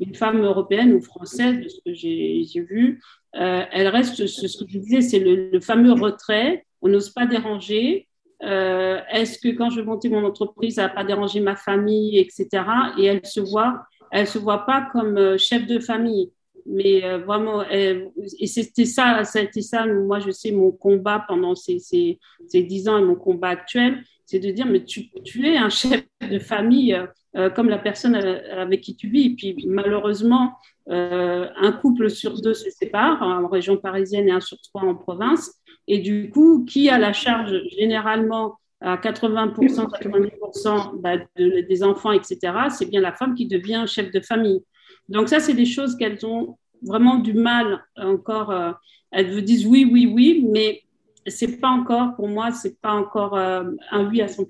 [0.00, 3.00] Une femme européenne ou française, de ce que j'ai vu,
[3.36, 6.64] euh, elle reste, ce, que je disais, c'est le, fameux retrait.
[6.82, 8.06] On n'ose pas déranger.
[8.42, 12.48] Euh, Est-ce que quand je monter mon entreprise, ça va pas déranger ma famille, etc.
[12.98, 16.30] Et elle se voit, elle se voit pas comme chef de famille.
[16.68, 18.10] Mais vraiment, et
[18.46, 22.18] c'était ça, c'était ça, moi je sais, mon combat pendant ces, ces,
[22.48, 25.08] ces 10 ans et mon combat actuel, c'est de dire, mais tu,
[25.46, 29.26] es un chef de famille euh, euh comme la personne avec qui tu vis.
[29.26, 30.54] Et puis malheureusement,
[30.90, 34.96] euh, un couple sur deux se sépare en région parisienne et un sur trois en
[34.96, 35.54] province.
[35.86, 42.38] Et du coup, qui a la charge généralement à 80%, 90% bah, des enfants, etc.,
[42.68, 44.62] c'est bien la femme qui devient chef de famille.
[45.08, 48.52] Donc ça, c'est des choses qu'elles ont vraiment du mal encore.
[49.12, 50.82] Elles vous disent oui, oui, oui, mais
[51.28, 54.46] c'est pas encore, pour moi, c'est pas encore euh, un oui à 100%.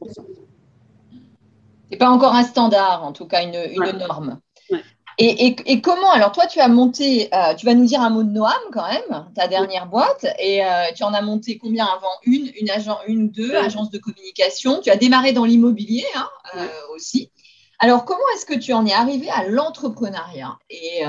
[1.91, 4.41] C'est pas encore un standard, en tout cas une, une norme.
[5.19, 8.11] Et, et, et, comment Alors toi, tu as monté, euh, tu vas nous dire un
[8.11, 11.87] mot de Noam quand même, ta dernière boîte, et euh, tu en as monté combien
[11.87, 14.81] avant Une, une agent, une, deux, agence de communication.
[14.83, 16.29] Tu as démarré dans l'immobilier hein,
[16.95, 17.31] aussi.
[17.79, 20.59] Alors comment est-ce que tu en es arrivé à l'entrepreneuriat?
[20.69, 21.03] Et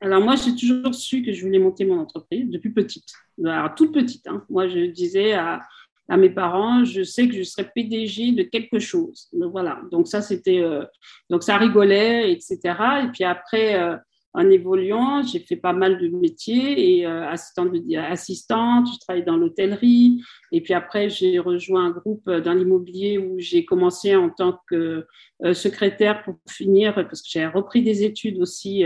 [0.00, 3.12] alors moi, j'ai toujours su que je voulais monter mon entreprise depuis petite,
[3.44, 4.26] alors toute petite.
[4.26, 4.44] Hein.
[4.48, 5.60] Moi, je disais à,
[6.08, 9.28] mes parents, je sais que je serai PDG de quelque chose.
[9.32, 9.80] Donc voilà.
[9.92, 10.84] Donc ça, c'était, euh,
[11.28, 12.58] donc ça rigolait, etc.
[13.04, 13.96] Et puis après, euh,
[14.32, 19.36] en évoluant, j'ai fait pas mal de métiers et euh, assistante, assistante, je travaillais dans
[19.36, 20.22] l'hôtellerie.
[20.52, 24.60] Et puis après, j'ai rejoint un groupe euh, dans l'immobilier où j'ai commencé en tant
[24.68, 25.06] que
[25.44, 28.84] euh, secrétaire pour finir, parce que j'ai repris des études aussi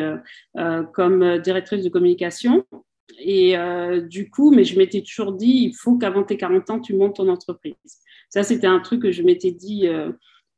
[0.92, 2.64] comme directrice de communication.
[3.18, 3.56] Et
[4.08, 7.16] du coup, mais je m'étais toujours dit, il faut qu'avant tes 40 ans, tu montes
[7.16, 7.74] ton entreprise.
[8.30, 9.88] Ça, c'était un truc que je m'étais dit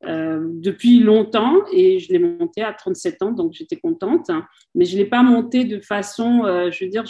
[0.03, 4.29] depuis longtemps et je l'ai monté à 37 ans, donc j'étais contente.
[4.75, 7.05] Mais je ne l'ai pas monté de façon, euh, je veux dire,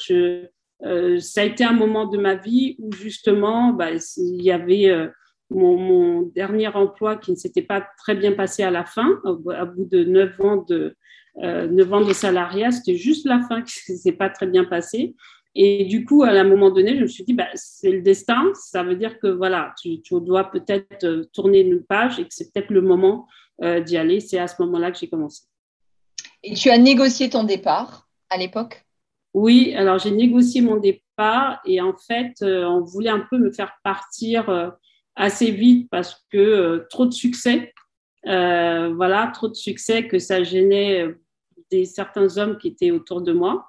[0.86, 4.90] euh, ça a été un moment de ma vie où justement, bah, il y avait
[4.90, 5.08] euh,
[5.50, 9.20] mon, dernier emploi qui ne s'était pas très bien passé à la fin,
[9.56, 10.96] à bout de 9 ans de,
[11.42, 15.16] 9 ans de salariat, c'était juste la fin qui ne s'est pas très bien passé.
[15.60, 18.52] Et du coup, à un moment donné, je me suis dit, bah, c'est le destin.
[18.54, 22.30] Ça veut dire que voilà, tu, tu dois peut-être euh, tourner une page et que
[22.30, 23.28] c'est peut-être le moment
[23.64, 24.20] euh, d'y aller.
[24.20, 25.46] C'est à ce moment-là que j'ai commencé.
[26.44, 28.86] Et tu as négocié ton départ à l'époque?
[29.34, 33.52] Oui, alors j'ai négocié mon départ et en fait, euh, on voulait un peu me
[33.52, 34.70] faire partir euh,
[35.16, 37.74] assez vite parce que trop de succès.
[38.24, 41.08] voilà, trop de succès que ça gênait
[41.72, 43.66] des certains hommes qui étaient autour de moi.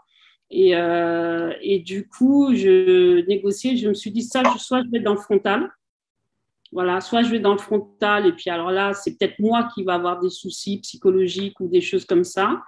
[0.51, 5.01] Et, euh, et, du coup, je négociais, je me suis dit, ça, soit je vais
[5.01, 5.71] dans le frontal,
[6.73, 9.85] Voilà, soit je vais dans le frontal et puis alors là, c'est peut-être moi qui
[9.85, 12.63] va avoir des soucis psychologiques ou des choses comme ça.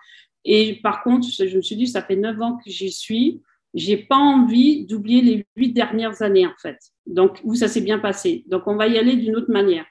[0.44, 3.42] Et par contre, je me suis dit, ça fait neuf ans que j'y suis,
[3.74, 6.78] j'ai pas envie d'oublier les huit dernières années en fait.
[7.06, 8.44] Donc où ça s'est bien passé.
[8.46, 9.86] Donc on va y aller d'une autre manière.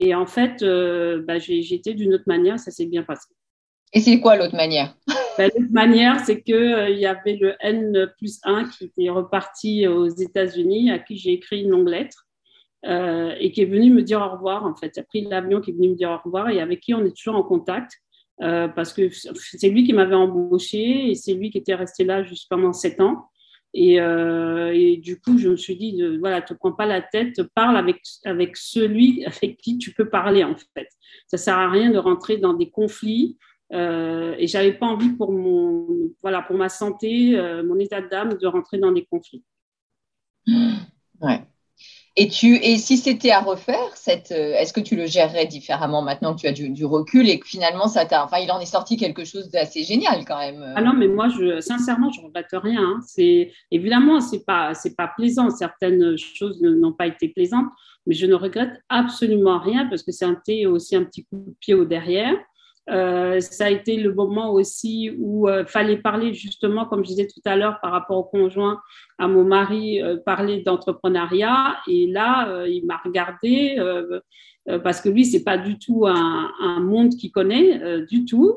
[0.00, 3.28] Et, en fait, euh, bah, d'une autre manière, ça s'est bien passé.
[3.92, 4.96] Et c'est quoi l'autre manière?
[5.38, 9.86] Bah, L'autre manière, c'est qu'il euh, y avait le N plus 1 qui était reparti
[9.86, 12.26] aux États-Unis, à qui j'ai écrit une longue lettre.
[12.84, 14.92] Euh, et qui est venu me dire au revoir, en fait.
[14.96, 17.04] Il a pris l'avion qui est venu me dire au revoir et avec qui on
[17.04, 17.92] est toujours en contact.
[18.40, 22.24] Euh, parce que c'est lui qui m'avait embauché et c'est lui qui était resté là
[22.24, 23.28] juste pendant sept ans.
[23.74, 23.98] Et,
[25.02, 28.56] du coup, je me suis dit, voilà, te prends pas la tête, parle avec, avec
[28.56, 30.88] celui avec qui tu peux parler, en fait.
[31.28, 33.38] Ça sert à rien de rentrer dans des conflits.
[33.72, 35.86] Euh, et j'avais pas envie pour mon,
[36.20, 39.44] voilà, pour ma santé, euh, mon état d'âme, de rentrer dans des conflits.
[41.20, 41.40] Ouais.
[42.16, 46.02] Et, tu, et si c'était à refaire, cette, euh, est-ce que tu le gérerais différemment
[46.02, 48.66] maintenant que tu as du, recul et que finalement, ça t'a, enfin, il en est
[48.66, 52.26] sorti quelque chose d'assez génial quand même Ah non, mais moi, je, sincèrement, je ne
[52.26, 52.82] regrette rien.
[52.82, 53.00] Hein.
[53.06, 55.48] C'est, évidemment, ce n'est pas, c'est pas plaisant.
[55.48, 57.70] Certaines choses n'ont pas été plaisantes,
[58.06, 61.54] mais je ne regrette absolument rien parce que c'est un aussi un petit coup de
[61.60, 62.34] pied au derrière.
[62.90, 67.10] Euh, ça a été le moment aussi où il euh, fallait parler justement, comme je
[67.10, 68.80] disais tout à l'heure, par rapport au conjoint,
[69.18, 71.76] à mon mari, euh, parler d'entrepreneuriat.
[71.86, 73.76] Et là, il m'a regardé
[74.84, 78.56] parce que lui, c'est pas du tout un, monde qu'il connaît du tout.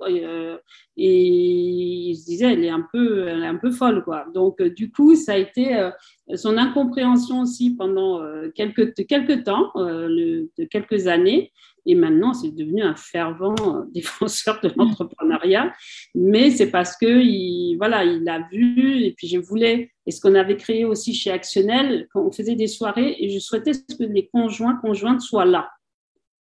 [0.98, 4.26] Et, il se disait, elle est un peu, elle est un peu folle, quoi.
[4.34, 5.89] Donc, du coup, ça a été
[6.36, 8.22] son incompréhension aussi pendant
[8.56, 11.52] quelques, quelques temps, le, de quelques années.
[11.86, 15.72] Et maintenant, c'est devenu un fervent euh, défenseur de l'entrepreneuriat.
[16.16, 19.04] Mais c'est parce que il, voilà, il a vu.
[19.04, 22.56] Et puis, je voulais, et ce qu'on avait créé aussi chez Actionnel, quand on faisait
[22.56, 25.70] des soirées, et je souhaitais que les conjoints, conjointes soient là.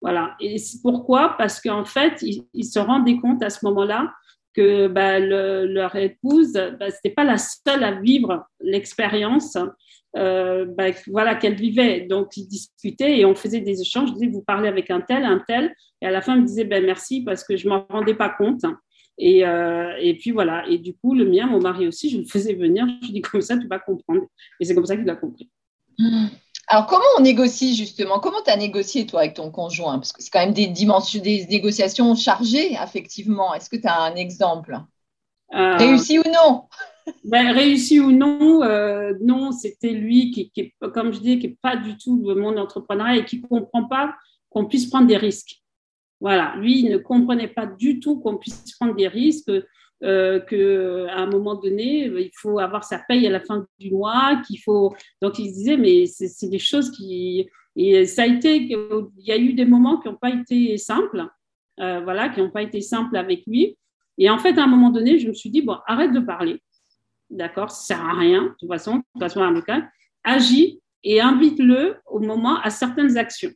[0.01, 0.35] Voilà.
[0.39, 1.35] Et pourquoi?
[1.37, 4.13] Parce qu'en fait, ils, se rendaient compte à ce moment-là
[4.57, 9.55] que bah, leur épouse, bah, ce n'était pas la seule à vivre l'expérience
[10.15, 12.01] euh, bah, voilà, qu'elle vivait.
[12.01, 14.09] Donc, ils discutaient et on faisait des échanges.
[14.09, 15.73] Je disais, vous parlez avec un tel, un tel.
[16.01, 18.15] Et à la fin, il me disait, ben, merci parce que je ne m'en rendais
[18.15, 18.65] pas compte.
[19.19, 20.67] Et, euh, et, puis voilà.
[20.67, 22.87] Et du coup, le mien, mon mari aussi, je le faisais venir.
[23.01, 24.23] Je lui dis, comme ça, tu vas comprendre.
[24.59, 25.51] Et c'est comme ça qu'il a compris.
[26.67, 28.19] Alors, comment on négocie justement?
[28.19, 29.99] Comment tu as négocié, toi, avec ton conjoint?
[29.99, 33.53] Parce que c'est quand même des dimensions, des négociations chargées, effectivement.
[33.53, 34.77] Est-ce que tu as un exemple?
[35.53, 36.63] Euh, Réussi ou non?
[37.23, 41.57] ben, réussi ou non, euh, non, c'était lui qui, qui, comme je dis, qui n'est
[41.61, 44.13] pas du tout de mon entrepreneuriat et qui ne comprend pas
[44.49, 45.61] qu'on puisse prendre des risques.
[46.19, 49.51] Voilà, lui, il ne comprenait pas du tout qu'on puisse prendre des risques,
[50.03, 54.41] euh, qu'à un moment donné, il faut avoir sa paye à la fin du mois,
[54.45, 54.95] qu'il faut.
[55.21, 57.47] Donc, il se disait, mais c'est des choses qui.
[58.05, 58.57] Ça a été.
[58.57, 61.25] Il y a eu des moments qui n'ont pas été simples,
[61.79, 63.77] euh, voilà, qui n'ont pas été simples avec lui.
[64.17, 66.59] Et en fait, à un moment donné, je me suis dit, bon, arrête de parler
[67.29, 69.89] d'accord, ça sert à rien, de toute façon, de toute façon amical,
[70.23, 73.51] agis et invite-le au moment à certaines actions.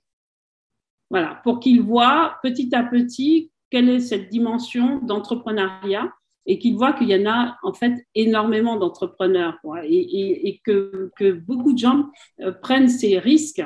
[1.10, 6.12] Voilà, pour qu'il voit petit à petit quelle est cette dimension d'entrepreneuriat
[6.46, 11.12] et qu'il voit qu'il y en a en fait énormément d'entrepreneurs et, que,
[11.46, 12.10] beaucoup de gens
[12.42, 13.64] euh, prennent ces risques.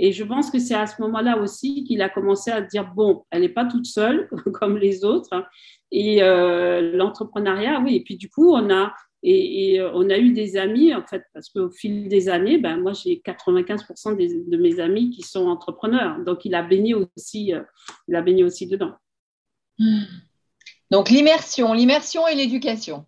[0.00, 3.24] Et je pense que c'est à ce moment-là aussi qu'il a commencé à dire bon,
[3.30, 5.44] elle n'est pas toute seule comme les autres.
[5.90, 7.96] Et euh, l'entrepreneuriat, oui.
[7.96, 8.92] Et puis du coup, on a
[9.24, 12.76] et, euh, on a eu des amis, en fait, parce qu'au fil des années, ben,
[12.80, 14.16] moi, j'ai 95%
[14.48, 16.22] de mes amis qui sont entrepreneurs.
[16.24, 17.52] Donc, il a baigné aussi,
[18.06, 18.94] il a baigné aussi dedans.
[20.90, 23.06] Donc, l'immersion, l'immersion et l'éducation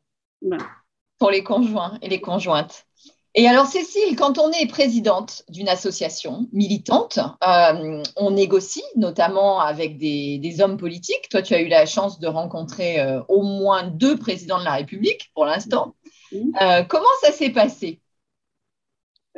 [1.18, 2.84] pour les conjoints et les conjointes.
[3.34, 9.98] Et alors, Cécile, quand on est présidente d'une association militante, euh, on négocie notamment avec
[9.98, 11.28] des, hommes politiques.
[11.30, 15.30] Toi, tu as eu la chance de rencontrer au moins deux présidents de la République
[15.34, 15.94] pour l'instant.
[16.32, 18.00] Euh, comment ça s'est passé?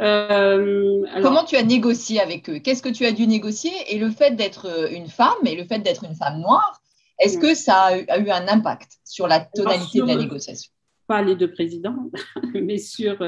[0.01, 2.59] Euh, Comment tu as négocié avec eux?
[2.59, 3.73] Qu'est-ce que tu as dû négocier?
[3.89, 6.82] Et le fait d'être euh, une femme et le fait d'être une femme noire,
[7.19, 10.73] est-ce que ça a eu, un impact sur la tonalité de la négociation?
[11.07, 12.11] Pas les deux présidents,
[12.55, 13.19] mais sur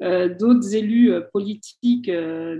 [0.00, 2.10] d'autres élus politiques,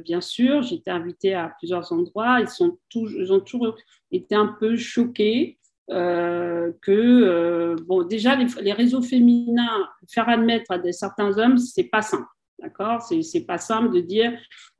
[0.04, 0.62] bien sûr.
[0.62, 2.40] J'ai été invitée à plusieurs endroits.
[2.40, 3.76] Ils, sont ils ont toujours
[4.12, 5.58] été un peu choqués
[5.90, 11.82] euh, que euh, bon déjà les, réseaux féminins faire admettre à des, certains hommes c'est
[11.82, 12.28] pas simple
[12.62, 13.02] d'accord?
[13.02, 14.32] C'est pas simple de dire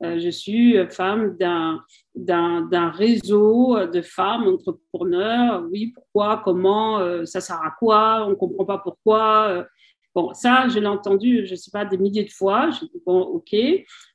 [0.03, 1.37] euh, je suis femme
[2.15, 5.63] d'un réseau de femmes entrepreneurs.
[5.71, 6.41] Oui pourquoi?
[6.43, 7.25] Comment?
[7.25, 8.25] Ça sert à quoi?
[8.27, 9.65] On comprend pas pourquoi
[10.13, 12.69] bon ça je l'ai entendu je sais pas des milliers de fois.
[13.05, 13.55] Bon ok.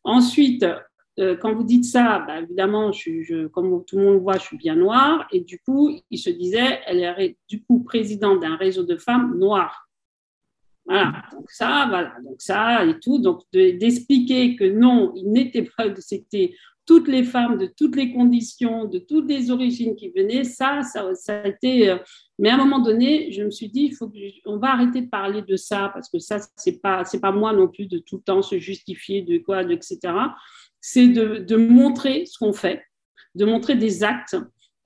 [0.04, 0.64] Ensuite
[1.18, 2.90] euh, quand vous dites ça, bah, évidemment,
[3.52, 5.26] comme tout le monde voit, je suis bien noire.
[5.32, 9.38] Et du coup, il se disait, elle est du coup présidente d'un réseau de femmes
[9.38, 9.85] noires.
[10.86, 13.18] Voilà, donc ça, voilà, donc ça et tout.
[13.18, 16.54] Donc d'expliquer que non, il n'était pas, c'était
[16.86, 21.12] toutes les femmes de toutes les conditions, de toutes les origines qui venaient, ça, ça,
[21.14, 21.90] ça a été.
[21.90, 21.98] Euh,
[22.38, 24.08] mais à un moment donné, je me suis dit, il faut
[24.44, 27.52] qu'on va arrêter de parler de ça parce que ça, c'est pas, c'est pas moi
[27.52, 29.98] non plus de tout le temps se justifier de quoi, de, etc.
[30.80, 32.84] C'est de montrer ce qu'on fait,
[33.34, 34.36] de montrer des actes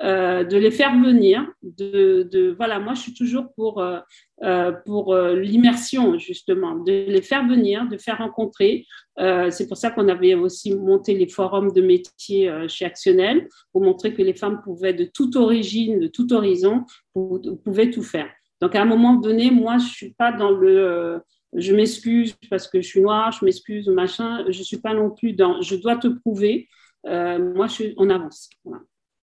[0.02, 1.46] euh, de les faire venir.
[1.62, 3.98] De, voilà, moi, je suis toujours pour, euh,
[4.42, 8.86] euh, pour l'immersion, justement, de les faire venir, de faire rencontrer.
[9.18, 14.14] c'est pour ça qu'on avait aussi monté les forums de métiers chez Actionnel, pour montrer
[14.14, 18.30] que les femmes pouvaient, de toute origine, de tout horizon, pouvaient tout faire.
[18.62, 21.20] Donc, à un moment donné, moi, je ne suis pas dans le
[21.52, 24.44] je m'excuse parce que je suis noire, je m'excuse, machin.
[24.48, 26.68] Je ne suis pas non plus dans je dois te prouver.
[27.04, 28.48] moi, je suis, on avance.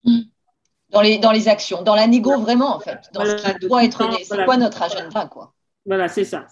[0.03, 0.36] Mm
[0.89, 3.83] dans les, dans les actions, dans la négo vraiment, en fait, dans ce qui doit
[3.83, 5.53] être C'est quoi notre agenda, quoi
[5.87, 6.45] voilà, c'est ça.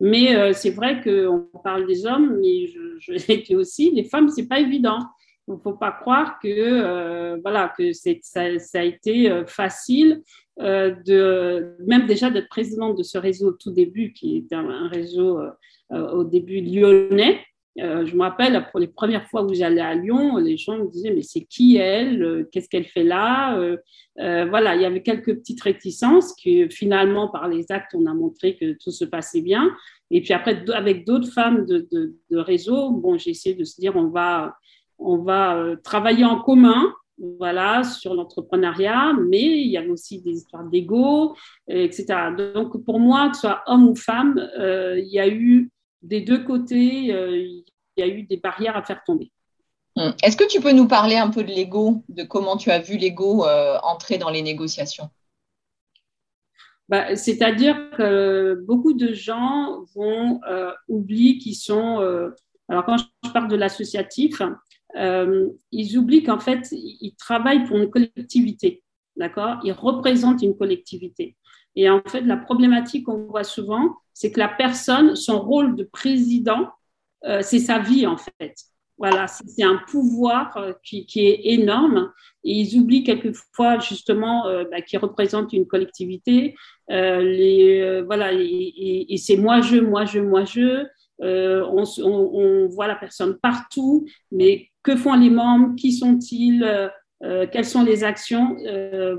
[0.00, 4.48] Mais euh, c'est vrai qu'on parle des hommes, mais je, je aussi, les femmes, c'est
[4.48, 4.98] pas évident.
[5.46, 10.22] Il ne faut pas croire que, euh, voilà, que ça, ça, a été euh, facile,
[10.58, 15.40] de, même déjà d'être présidente de ce réseau au tout début, qui était un réseau
[15.90, 17.40] au début lyonnais.
[17.80, 20.90] Euh, je me rappelle, pour les premières fois où j'allais à Lyon, les gens me
[20.90, 23.76] disaient Mais c'est qui elle euh, Qu'est-ce qu'elle fait là euh,
[24.16, 28.56] Voilà, il y avait quelques petites réticences que finalement, par les actes, on a montré
[28.56, 29.70] que tout se passait bien.
[30.10, 34.08] Et puis après, avec d'autres femmes de, réseau, bon, j'ai essayé de se dire On
[34.08, 34.54] va,
[34.98, 36.92] on va travailler en commun.
[37.38, 41.36] Voilà, sur l'entrepreneuriat, mais il y avait aussi des histoires d'ego,
[41.68, 42.04] etc.
[42.36, 45.70] Donc, pour moi, que ce soit homme ou femme, il y a eu
[46.02, 47.64] des deux côtés, euh, il
[47.96, 49.32] y a eu des barrières à faire tomber.
[49.96, 50.14] Hum.
[50.22, 52.96] Est-ce que tu peux nous parler un peu de l'ego, de comment tu as vu
[52.96, 55.10] l'ego euh, entrer dans les négociations?
[56.88, 61.98] Bah, C'est-à-dire que beaucoup de gens vont euh, oublier qu'ils sont.
[62.68, 64.42] alors, quand je parle de l'associatif,
[64.94, 68.82] ils oublient qu'en fait, ils travaillent pour une collectivité.
[69.16, 69.60] D'accord?
[69.62, 71.36] Ils représentent une collectivité.
[71.76, 75.84] Et en fait, la problématique qu'on voit souvent, c'est que la personne, son rôle de
[75.84, 76.68] président,
[77.24, 78.54] euh, c'est sa vie en fait.
[78.98, 82.12] Voilà, c'est un pouvoir euh, qui, est énorme
[82.44, 86.54] et ils oublient quelquefois justement euh, bah, qu'ils représentent une collectivité.
[86.88, 90.84] les, voilà, et, c'est moi je, moi je, moi je.
[91.20, 95.76] On, on, voit la personne partout, mais que font les membres?
[95.76, 96.90] Qui sont-ils?
[97.52, 98.56] Quelles sont les actions?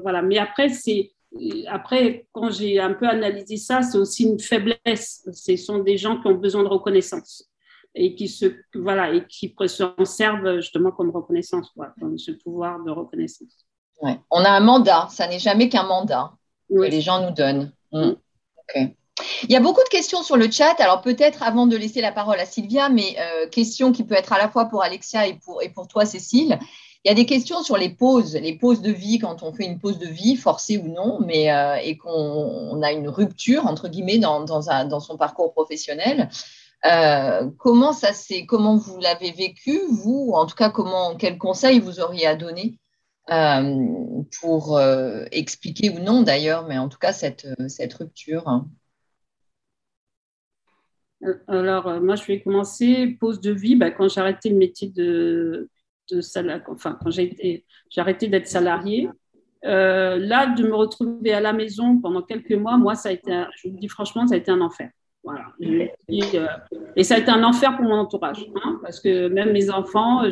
[0.01, 0.21] Voilà.
[0.21, 1.12] Mais après, c'est
[1.67, 5.27] après, quand j'ai un peu analysé ça, c'est aussi une faiblesse.
[5.31, 7.49] Ce sont des gens qui ont besoin de reconnaissance
[7.95, 12.91] et qui se voilà et qui s'en servent justement comme reconnaissance, comme ce pouvoir de
[12.91, 13.65] reconnaissance.
[14.01, 14.19] Ouais.
[14.31, 16.33] On a un mandat, ça n'est jamais qu'un mandat
[16.69, 17.71] que les gens nous donnent.
[17.91, 18.13] Mm.
[19.43, 20.75] Il y a beaucoup de questions sur le chat.
[20.79, 24.33] Alors peut-être avant de laisser la parole à Sylvia, mais euh, question qui peut être
[24.33, 26.59] à la fois pour Alexia et pour, et pour toi, Cécile.
[27.03, 29.65] Il y a des questions sur les pauses, les pauses de vie, quand on fait
[29.65, 33.89] une pause de vie, forcée ou non, mais, euh, et qu'on a une rupture, entre
[33.89, 36.29] guillemets, dans, dans, son parcours professionnel.
[36.85, 41.37] Euh, comment ça c'est comment vous l'avez vécu vous ou en tout cas comment quels
[41.37, 42.77] conseils vous auriez à donner
[43.31, 43.85] euh,
[44.41, 44.81] pour
[45.31, 48.65] expliquer ou non d'ailleurs mais en tout cas cette, cette rupture?
[51.47, 55.69] Alors moi je vais commencer pause de vie bah, quand j'ai arrêté le métier de
[56.09, 56.21] de
[56.67, 57.63] enfin, quand j'ai
[57.97, 59.09] arrêté d'être salarié.
[59.65, 63.31] Euh, là, de me retrouver à la maison pendant quelques mois, moi, ça a été,
[63.55, 64.89] je vous dis franchement, ça a été un enfer.
[65.25, 65.87] Euh,
[66.95, 70.23] et, ça a été un enfer pour mon entourage, hein, parce que même mes enfants,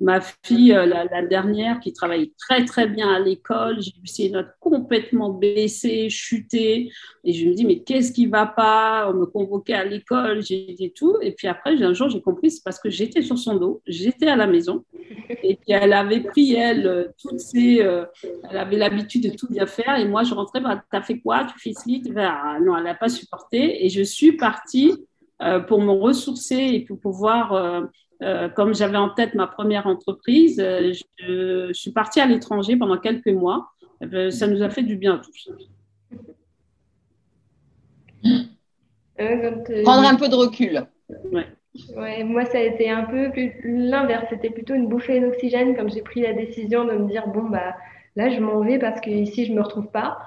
[0.00, 4.30] ma fille, euh, la, dernière, qui travaillait très très bien à l'école, j'ai vu ses
[4.30, 6.90] notes complètement baisser, chuter,
[7.24, 9.10] et je me dis mais qu'est-ce qui va pas?
[9.10, 12.50] On me convoquait à l'école, j'ai dit tout, et puis après un jour j'ai compris
[12.50, 14.84] c'est parce que j'étais sur son dos, j'étais à la maison,
[15.42, 19.98] et puis elle avait pris elle toutes ses, elle avait l'habitude de tout bien faire,
[19.98, 21.44] et moi je rentrais, bah, t'as fait quoi?
[21.44, 24.02] Tu fais ci bah, Non, elle n'a pas supporté, et je
[24.36, 24.92] partie
[25.42, 27.82] euh, pour me ressourcer et pour pouvoir, euh,
[28.22, 33.28] euh, comme j'avais en tête ma première entreprise, je, suis partie à l'étranger pendant quelques
[33.28, 33.70] mois.
[34.00, 35.50] Ben, ça nous a fait du bien à tous.
[39.82, 40.86] Prendre un peu de recul.
[41.32, 42.24] Ouais.
[42.24, 43.30] moi, ça a été un peu
[43.64, 44.26] l'inverse.
[44.30, 47.74] C'était plutôt une bouffée d'oxygène comme j'ai pris la décision de me dire bon, bah
[48.14, 50.18] là, je m'en vais parce que ici, je ne me retrouve pas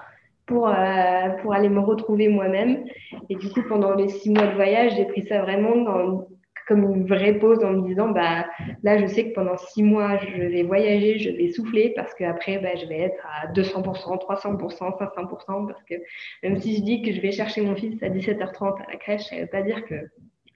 [0.47, 2.85] pour, euh, pour aller me retrouver moi-même.
[3.29, 6.25] Et du coup, pendant les six mois de voyage, j'ai pris ça vraiment
[6.67, 8.45] comme une vraie pause en me disant bah
[8.83, 12.57] là je sais que pendant six mois je vais voyager, je vais souffler parce qu'après
[12.57, 15.95] bah, je vais être à 200%, 300%, 500% parce que
[16.43, 19.23] même si je dis que je vais chercher mon fils à 17h30 à la crèche,
[19.23, 19.95] ça ne veut pas dire que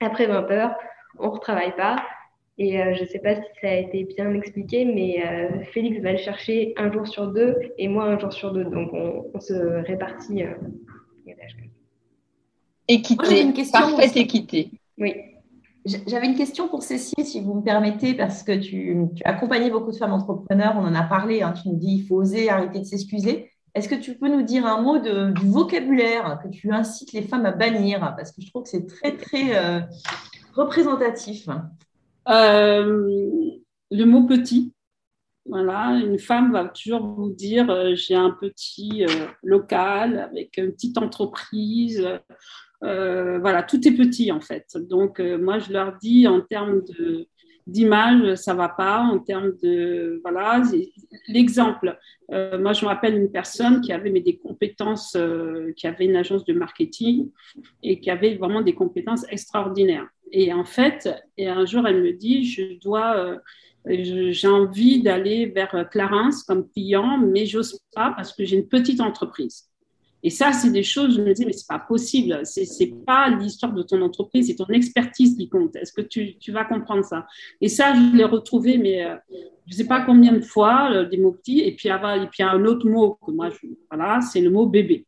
[0.01, 0.75] après 20h
[1.19, 1.95] on ne retravaille pas.
[2.57, 6.01] Et euh, je ne sais pas si ça a été bien expliqué, mais euh, Félix
[6.01, 8.65] va le chercher un jour sur deux et moi un jour sur deux.
[8.65, 9.53] Donc on, se
[9.85, 10.43] répartit.
[10.43, 10.53] Euh,
[12.87, 14.69] équité, une question parfaite équité.
[14.97, 15.13] Oui.
[15.83, 19.71] J'avais une question pour Cécile, si vous me permettez, parce que tu, tu as accompagné
[19.71, 22.49] beaucoup de femmes entrepreneurs, on en a parlé, hein, tu nous dis il faut oser
[22.49, 23.51] arrêter de s'excuser.
[23.73, 27.21] Est-ce que tu peux nous dire un mot de, du vocabulaire que tu incites les
[27.21, 27.99] femmes à bannir?
[28.17, 29.79] Parce que je trouve que c'est très, très euh,
[30.53, 31.47] représentatif.
[32.29, 33.11] Euh,
[33.91, 34.73] le mot petit.
[35.45, 39.05] Voilà, une femme va toujours vous dire euh, j'ai un petit
[39.41, 42.07] local avec une petite entreprise,
[42.83, 44.75] euh, voilà, tout est petit en fait.
[44.75, 47.27] Donc, euh, moi, je leur dis en termes de
[47.67, 48.99] d'image, ça va pas.
[48.99, 50.61] En termes de voilà,
[51.27, 51.97] l'exemple.
[52.31, 55.17] Euh, moi, je me rappelle une personne qui avait mais des compétences,
[55.75, 57.29] qui avait une agence de marketing
[57.83, 60.07] et qui avait vraiment des compétences extraordinaires.
[60.31, 63.41] Et en fait, et un jour, elle me dit, je dois
[63.85, 69.01] j'ai envie d'aller vers Clarence comme client, mais j'ose pas parce que j'ai une petite
[69.01, 69.70] entreprise.
[70.23, 72.39] Et ça, c'est des choses, je me dis, mais c'est pas possible.
[72.43, 75.75] C'est, c'est pas l'histoire de ton entreprise, c'est ton expertise qui compte.
[75.75, 77.25] Est-ce que tu, vas comprendre ça?
[77.59, 79.15] Et ça, je l'ai retrouvé, mais euh,
[79.67, 81.61] je sais pas combien de fois, euh, des mots petits.
[81.61, 83.49] Et puis, il y a un autre mot que moi,
[83.89, 85.05] voilà, c'est le mot bébé.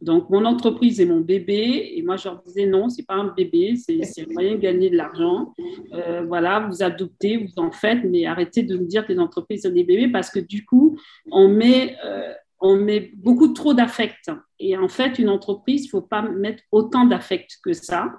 [0.00, 1.92] Donc, mon entreprise est mon bébé.
[1.94, 4.60] Et moi, je leur disais, non, c'est pas un bébé, c'est, c'est un moyen de
[4.60, 5.54] gagner de l'argent.
[5.94, 9.62] Euh, voilà, vous adoptez, vous en faites, mais arrêtez de me dire que les entreprises
[9.62, 10.98] sont des bébés parce que du coup,
[11.30, 11.96] on met.
[12.04, 14.30] Euh, on met beaucoup trop d'affect.
[14.58, 18.12] Et en fait, une entreprise, il ne faut pas mettre autant d'affect que ça.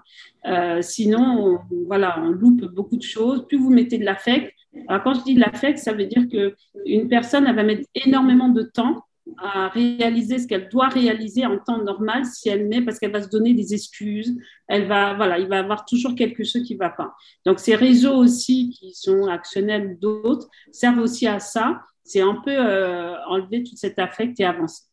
[0.46, 3.48] Euh, sinon, on, voilà, on loupe beaucoup de choses.
[3.48, 4.54] Plus vous mettez de l'affect,
[4.88, 8.50] alors quand je dis de l'affect, ça veut dire qu'une personne, elle va mettre énormément
[8.50, 9.04] de temps
[9.40, 13.22] à réaliser ce qu'elle doit réaliser en temps normal si elle met parce qu'elle va
[13.22, 14.38] se donner des excuses
[14.70, 17.14] elle va voilà il va avoir toujours quelque chose qui va pas
[17.46, 22.56] donc ces réseaux aussi qui sont actionnels d'autres servent aussi à ça c'est un peu
[22.56, 24.84] euh, enlever tout cet affect et avancer.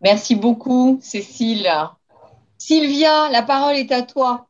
[0.00, 1.68] Merci beaucoup, Cécile.
[2.56, 4.48] Sylvia, la parole est à toi.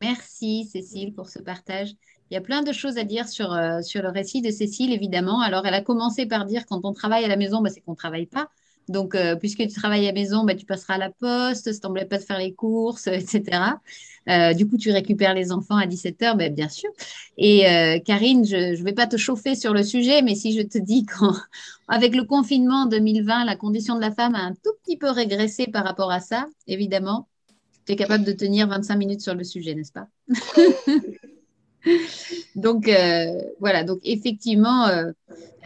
[0.00, 1.90] Merci, Cécile, pour ce partage.
[2.30, 4.92] Il y a plein de choses à dire sur, euh, sur le récit de Cécile,
[4.92, 5.42] évidemment.
[5.42, 7.92] Alors, elle a commencé par dire quand on travaille à la maison, bah, c'est qu'on
[7.92, 8.48] ne travaille pas.
[8.88, 12.08] Donc, euh, puisque tu travailles à maison, bah, tu passeras à la poste, ça t'embête
[12.08, 13.80] pas de faire les courses, etc.
[14.28, 16.90] Euh, du coup, tu récupères les enfants à 17h, bah, bien sûr.
[17.38, 20.62] Et euh, Karine, je ne vais pas te chauffer sur le sujet, mais si je
[20.62, 21.06] te dis
[21.88, 25.66] qu'avec le confinement 2020, la condition de la femme a un tout petit peu régressé
[25.66, 27.28] par rapport à ça, évidemment,
[27.86, 30.06] tu es capable de tenir 25 minutes sur le sujet, n'est-ce pas?
[32.56, 35.10] donc euh, voilà, donc effectivement, euh,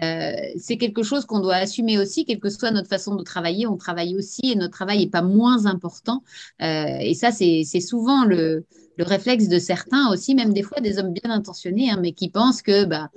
[0.02, 3.66] euh, c'est quelque chose qu'on doit assumer aussi, quelle que soit notre façon de travailler,
[3.66, 6.22] on travaille aussi et notre travail n'est pas moins important.
[6.60, 8.64] et ça, c'est souvent le,
[8.96, 12.30] le, réflexe de certains aussi, même des fois des hommes bien intentionnés, hein, mais qui
[12.30, 13.10] pensent que bah,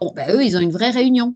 [0.00, 1.34] bon, bah, eux, ils ont une vraie réunion.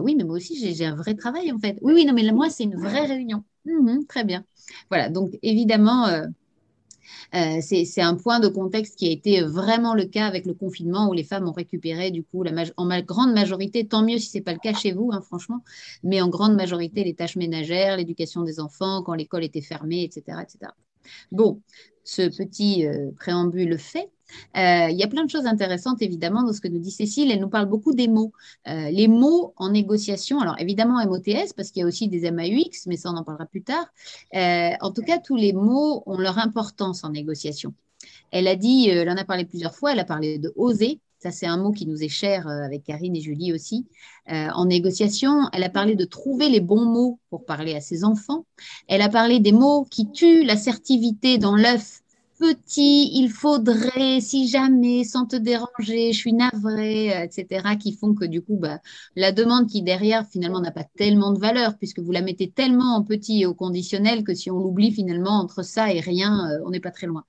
[0.00, 1.78] oui, mais moi aussi, j'ai un vrai travail en fait.
[1.82, 3.44] Oui, oui, non, mais moi, c'est une vraie réunion.
[3.64, 4.44] Mmh très bien.
[4.90, 6.08] Voilà, donc évidemment,
[7.34, 11.08] euh, c'est un point de contexte qui a été vraiment le cas avec le confinement
[11.08, 12.44] où les femmes ont récupéré du coup
[12.76, 15.62] en grande majorité, tant mieux si ce n'est pas le cas chez vous, hein, franchement,
[16.02, 20.38] mais en grande majorité les tâches ménagères, l'éducation des enfants quand l'école était fermée, etc.,
[20.42, 20.72] etc.
[21.30, 21.60] Bon,
[22.04, 24.10] ce petit euh, préambule fait,
[24.56, 27.30] euh, il y a plein de choses intéressantes, évidemment, dans ce que nous dit Cécile.
[27.30, 28.32] Elle nous parle beaucoup des mots.
[28.68, 32.86] Euh, les mots en négociation, alors évidemment MOTS, parce qu'il y a aussi des MAUX,
[32.86, 33.86] mais ça, on en parlera plus tard.
[34.34, 37.74] Euh, en tout cas, tous les mots ont leur importance en négociation.
[38.30, 41.00] Elle a dit, elle en a parlé plusieurs fois, elle a parlé de oser.
[41.18, 43.86] Ça, c'est un mot qui nous est cher avec Karine et Julie aussi.
[44.26, 48.44] en négociation, elle a parlé de trouver les bons mots pour parler à ses enfants.
[48.88, 52.01] Elle a parlé des mots qui tuent l'assertivité dans l'œuf
[52.42, 58.24] petit, il faudrait, si jamais, sans te déranger, je suis navrée, etc., qui font que
[58.24, 58.80] du coup, bah,
[59.14, 62.96] la demande qui derrière, finalement, n'a pas tellement de valeur, puisque vous la mettez tellement
[62.96, 66.62] en petit et au conditionnel que si on l'oublie, finalement, entre ça et rien, euh,
[66.66, 67.24] on n'est pas très loin.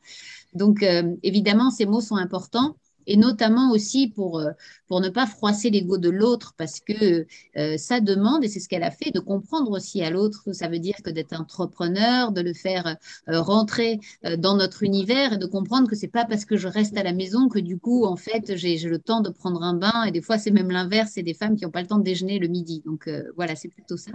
[0.55, 2.75] Donc, euh, évidemment, ces mots sont importants
[3.07, 4.51] et notamment aussi pour, euh,
[4.87, 7.25] pour ne pas froisser l'ego de l'autre, parce que
[7.57, 10.67] euh, ça demande, et c'est ce qu'elle a fait, de comprendre aussi à l'autre, ça
[10.67, 12.97] veut dire que d'être entrepreneur, de le faire
[13.29, 13.99] euh, rentrer
[14.37, 17.13] dans notre univers et de comprendre que c'est pas parce que je reste à la
[17.13, 20.21] maison que du coup, en fait, j'ai le temps de prendre un bain, et des
[20.21, 22.47] fois, c'est même l'inverse, c'est des femmes qui n'ont pas le temps de déjeuner le
[22.47, 22.81] midi.
[22.85, 24.11] Donc voilà, c'est plutôt ça.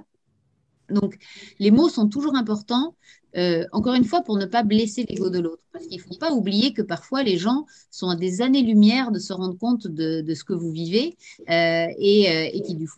[0.90, 1.18] Donc,
[1.58, 2.94] les mots sont toujours importants,
[3.36, 5.62] euh, encore une fois, pour ne pas blesser l'ego de l'autre.
[5.72, 9.18] Parce qu'il ne faut pas oublier que parfois les gens sont à des années-lumière de
[9.18, 11.16] se rendre compte de, ce que vous vivez
[11.50, 12.88] euh, et, euh, et, qui, du,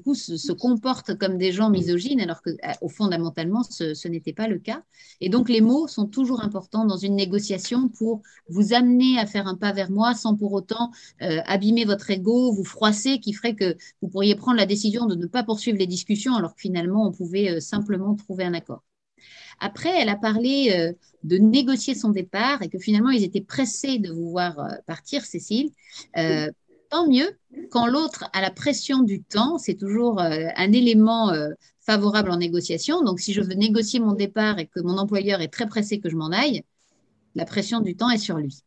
[0.00, 2.50] coup, se, comportent comme des gens misogynes, alors que,
[2.88, 4.82] fondamentalement, ce, ce n'était pas le cas.
[5.20, 9.46] Et donc, les mots sont toujours importants dans une négociation pour vous amener à faire
[9.48, 13.76] un pas vers moi sans pour autant abîmer votre ego, vous froisser, qui ferait que
[14.02, 17.12] vous pourriez prendre la décision de ne pas poursuivre les discussions, alors que finalement, on
[17.12, 18.82] pouvait simplement trouver un accord.
[19.60, 20.92] Après, elle a parlé euh,
[21.24, 25.24] de négocier son départ et que finalement, ils étaient pressés de vous voir euh, partir,
[25.24, 25.70] Cécile.
[26.16, 26.50] Euh,
[26.90, 27.36] tant mieux
[27.70, 31.34] quand l'autre a la pression du temps, c'est toujours un élément
[31.80, 33.02] favorable en négociation.
[33.02, 36.08] Donc, si je veux négocier mon départ et que mon employeur est très pressé que
[36.08, 36.62] je m'en aille,
[37.34, 38.62] la pression du temps est sur lui.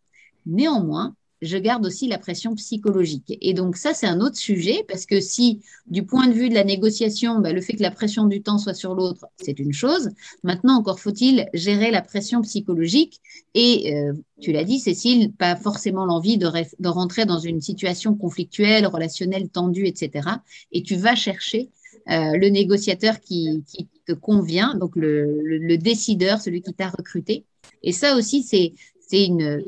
[0.46, 3.38] Néanmoins, je garde aussi la pression psychologique.
[3.42, 6.54] Et donc ça, c'est un autre sujet, parce que si, du point de vue de
[6.54, 9.74] la négociation, bah, le fait que la pression du temps soit sur l'autre, c'est une
[9.74, 10.10] chose.
[10.44, 13.22] Maintenant, encore faut-il gérer la pression psychologique.
[13.56, 16.48] Et euh, tu l'as dit, Cécile, pas forcément l'envie de,
[16.88, 20.30] rentrer dans une situation conflictuelle, relationnelle, tendue, etc.
[20.72, 21.70] Et tu vas chercher
[22.10, 23.64] euh, le négociateur qui,
[24.06, 27.46] te convient, donc le, le décideur, celui qui t'a recruté.
[27.84, 28.74] Et ça aussi, c'est
[29.12, 29.62] c'est une,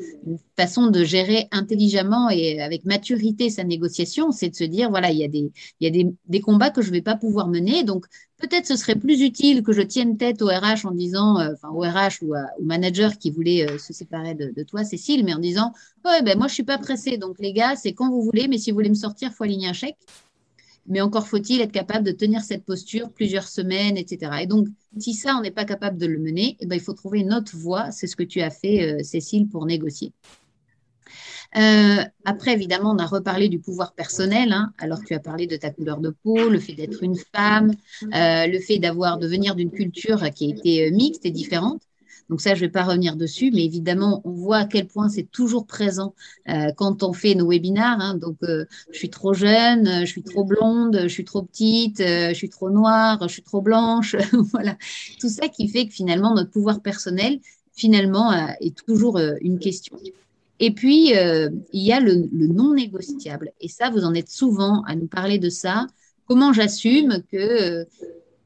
[0.56, 5.18] façon de gérer intelligemment et avec maturité sa négociation, c'est de se dire, voilà, il
[5.18, 8.06] y a des, il combats que je ne vais pas pouvoir mener, donc
[8.38, 11.70] peut-être ce serait plus utile que je tienne tête au RH en disant, euh, enfin
[11.74, 15.40] au RH ou au manager qui voulait euh, se séparer de, toi, Cécile, mais en
[15.40, 15.74] disant,
[16.06, 18.58] ouais, ben moi je suis pas pressée, donc les gars, c'est quand vous voulez, mais
[18.58, 19.98] si vous voulez me sortir, faut aligner un chèque.
[20.88, 24.32] Mais encore faut-il être capable de tenir cette posture plusieurs semaines, etc.
[24.42, 24.68] Et donc,
[24.98, 27.34] si ça, on n'est pas capable de le mener, eh ben, il faut trouver une
[27.34, 27.92] autre voie.
[27.92, 30.12] C'est ce que tu as fait, euh, Cécile, pour négocier.
[31.56, 34.52] Euh, après, évidemment, on a reparlé du pouvoir personnel.
[34.52, 34.74] Hein.
[34.78, 37.72] Alors, tu as parlé de ta couleur de peau, le fait d'être une femme,
[38.04, 41.82] euh, le fait d'avoir de venir d'une culture qui a été mixte et différente.
[42.30, 45.10] Donc ça, je ne vais pas revenir dessus, mais évidemment, on voit à quel point
[45.10, 46.16] c'est toujours présent
[46.50, 47.98] euh, quand on fait nos webinaires.
[48.00, 48.16] Hein.
[48.16, 52.30] Donc, euh, je suis trop jeune, je suis trop blonde, je suis trop petite, euh,
[52.30, 54.16] je suis trop noire, je suis trop blanche.
[54.52, 54.78] voilà,
[55.20, 57.40] tout ça qui fait que finalement, notre pouvoir personnel,
[57.74, 59.98] finalement, est toujours une question.
[60.60, 63.52] Et puis, il y a le, le non négociable.
[63.60, 65.88] Et ça, vous en êtes souvent à nous parler de ça.
[66.28, 67.86] Comment j'assume que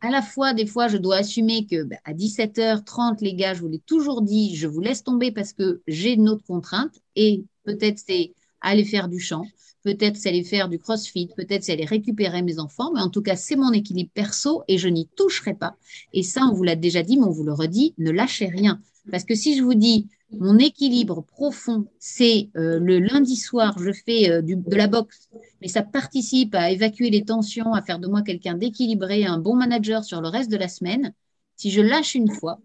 [0.07, 3.59] à la fois, des fois, je dois assumer que bah, à 17h30, les gars, je
[3.59, 7.01] vous l'ai toujours dit, je vous laisse tomber parce que j'ai une autre contrainte.
[7.17, 9.43] Et peut-être c'est aller faire du chant,
[9.83, 13.21] peut-être c'est aller faire du crossfit, peut-être c'est aller récupérer mes enfants, mais en tout
[13.21, 15.75] cas, c'est mon équilibre perso et je n'y toucherai pas.
[16.13, 18.79] Et ça, on vous l'a déjà dit, mais on vous le redit, ne lâchez rien.
[19.11, 23.91] Parce que si je vous dis, mon équilibre profond, c'est euh, le lundi soir, je
[23.91, 25.29] fais euh, de la boxe,
[25.61, 29.55] mais ça participe à évacuer les tensions, à faire de moi quelqu'un d'équilibré, un bon
[29.55, 31.13] manager sur le reste de la semaine.
[31.55, 32.59] Si je lâche une fois,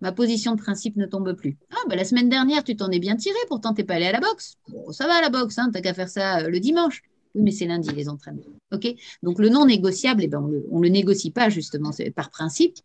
[0.00, 1.58] ma position de principe ne tombe plus.
[1.70, 4.06] Ah, bah, la semaine dernière, tu t'en es bien tiré, pourtant, tu n'es pas allé
[4.06, 4.56] à la boxe.
[4.68, 7.02] Bon, ça va, la boxe, hein, tu n'as qu'à faire ça euh, le dimanche.
[7.34, 8.42] Oui, mais c'est lundi, les entraînements.
[9.22, 12.76] Donc, le non négociable, eh ben, on ne le, le négocie pas, justement, par principe.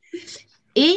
[0.76, 0.96] Et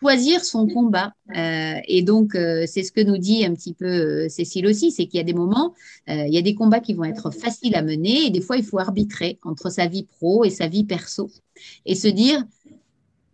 [0.00, 1.12] choisir son combat.
[1.36, 4.90] Euh, et donc, euh, c'est ce que nous dit un petit peu euh, Cécile aussi,
[4.90, 5.74] c'est qu'il y a des moments,
[6.08, 8.64] il y a des combats qui vont être faciles à mener et des fois, il
[8.64, 11.30] faut arbitrer entre sa vie pro et sa vie perso.
[11.84, 12.44] Et se dire,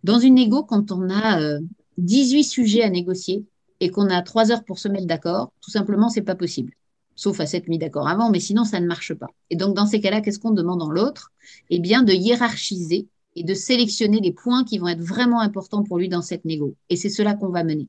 [0.04, 1.58] dans une négo, quand on a
[1.98, 3.44] 18 sujets à négocier
[3.80, 6.72] et qu'on a 3 heures pour se mettre d'accord, tout simplement, c'est pas possible.
[7.14, 9.28] Sauf à s'être mis d'accord avant, mais sinon, ça ne marche pas.
[9.50, 11.30] Et donc, dans ces cas-là, qu'est-ce qu'on demande en l'autre?
[11.68, 15.98] Eh bien, de hiérarchiser et de sélectionner les points qui vont être vraiment importants pour
[15.98, 16.74] lui dans cette négo.
[16.90, 17.88] Et c'est cela qu'on va mener.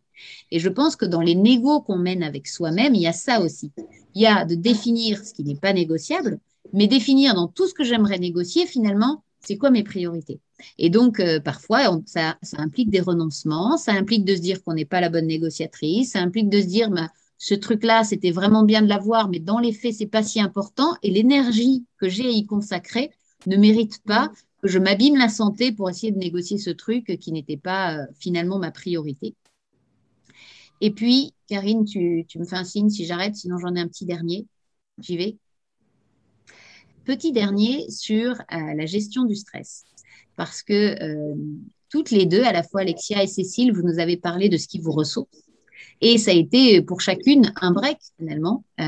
[0.52, 3.42] Et je pense que dans les négos qu'on mène avec soi-même, il y a ça
[3.42, 3.72] aussi.
[4.16, 6.40] Il y a de définir ce qui n'est pas négociable,
[6.72, 10.40] mais définir dans tout ce que j'aimerais négocier, finalement, c'est quoi mes priorités.
[10.78, 14.86] Et donc, euh, parfois, ça, implique des renoncements, ça implique de se dire qu'on n'est
[14.86, 18.82] pas la bonne négociatrice, ça implique de se dire, bah, ce truc-là, c'était vraiment bien
[18.82, 22.32] de l'avoir, mais dans les faits, c'est pas si important, et l'énergie que j'ai à
[22.32, 23.12] y consacrer
[23.48, 24.32] ne mérite pas
[24.64, 28.60] je m'abîme la santé pour essayer de négocier ce truc qui n'était pas euh, finalement
[28.60, 29.36] ma priorité.
[30.82, 34.06] Et puis, Karine, tu, me fais un signe si j'arrête, sinon j'en ai un petit
[34.06, 34.48] dernier.
[35.00, 35.38] J'y vais.
[37.06, 39.84] Petit dernier sur euh, la gestion du stress.
[40.36, 41.36] Parce que euh,
[41.90, 44.68] toutes les deux, à la fois Alexia et Cécile, vous nous avez parlé de ce
[44.68, 45.30] qui vous ressource.
[46.02, 48.84] Et ça a été pour chacune un break finalement euh,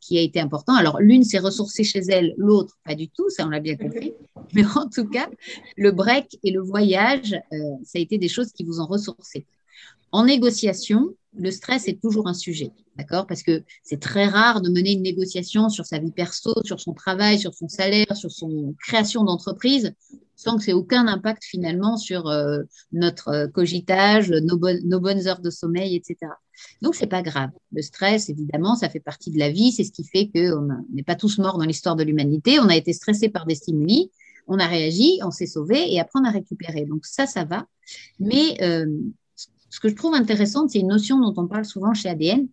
[0.00, 0.74] qui a été important.
[0.74, 4.12] Alors l'une s'est ressourcée chez elle, l'autre pas du tout, ça on l'a bien compris.
[4.54, 5.28] Mais en tout cas,
[5.76, 9.46] le break et le voyage, euh, ça a été des choses qui vous ont ressourcé.
[10.12, 13.26] En négociation, le stress est toujours un sujet, d'accord?
[13.26, 16.92] Parce que c'est très rare de mener une négociation sur sa vie perso, sur son
[16.92, 19.94] travail, sur son salaire, sur son création d'entreprise
[20.40, 22.62] sans que c'est aucun impact finalement sur euh,
[22.92, 26.32] notre euh, cogitage, nos, bonnes heures de sommeil, etc.
[26.80, 27.50] Donc, c'est pas grave.
[27.72, 29.70] Le stress, évidemment, ça fait partie de la vie.
[29.70, 32.58] C'est ce qui fait qu'on n'est pas tous morts dans l'histoire de l'humanité.
[32.58, 34.10] On a été stressé par des stimuli,
[34.46, 36.86] on a réagi, on s'est sauvé et après on a récupéré.
[36.86, 37.66] Donc ça, ça va.
[38.18, 38.86] Mais euh,
[39.70, 42.46] ce que je trouve intéressant, c'est une notion dont on parle souvent chez ADN.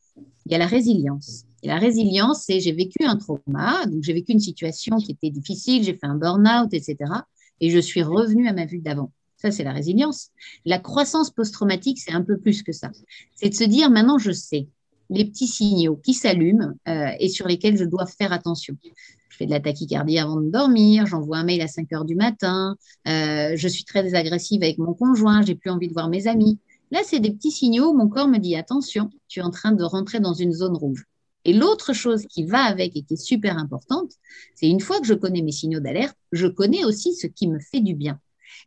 [0.46, 1.46] Il y a la résilience.
[1.64, 5.84] La résilience, c'est j'ai vécu un trauma, donc j'ai vécu une situation qui était difficile,
[5.84, 6.96] j'ai fait un burn-out, etc.
[7.60, 9.12] Et je suis revenue à ma vie d'avant.
[9.38, 10.30] Ça, c'est la résilience.
[10.66, 12.92] La croissance post-traumatique, c'est un peu plus que ça.
[13.36, 14.68] C'est de se dire, maintenant, je sais
[15.10, 18.76] les petits signaux qui s'allument euh, et sur lesquels je dois faire attention.
[19.30, 22.16] Je fais de la tachycardie avant de dormir, j'envoie un mail à 5 heures du
[22.16, 22.76] matin,
[23.08, 26.60] euh, je suis très désagressive avec mon conjoint, j'ai plus envie de voir mes amis.
[26.92, 29.72] Là, c'est des petits signaux où mon corps me dit attention, tu es en train
[29.72, 31.06] de rentrer dans une zone rouge.
[31.46, 34.12] Et l'autre chose qui va avec et qui est super importante,
[34.56, 37.60] c'est une fois que je connais mes signaux d'alerte, je connais aussi ce qui me
[37.60, 38.20] fait du bien.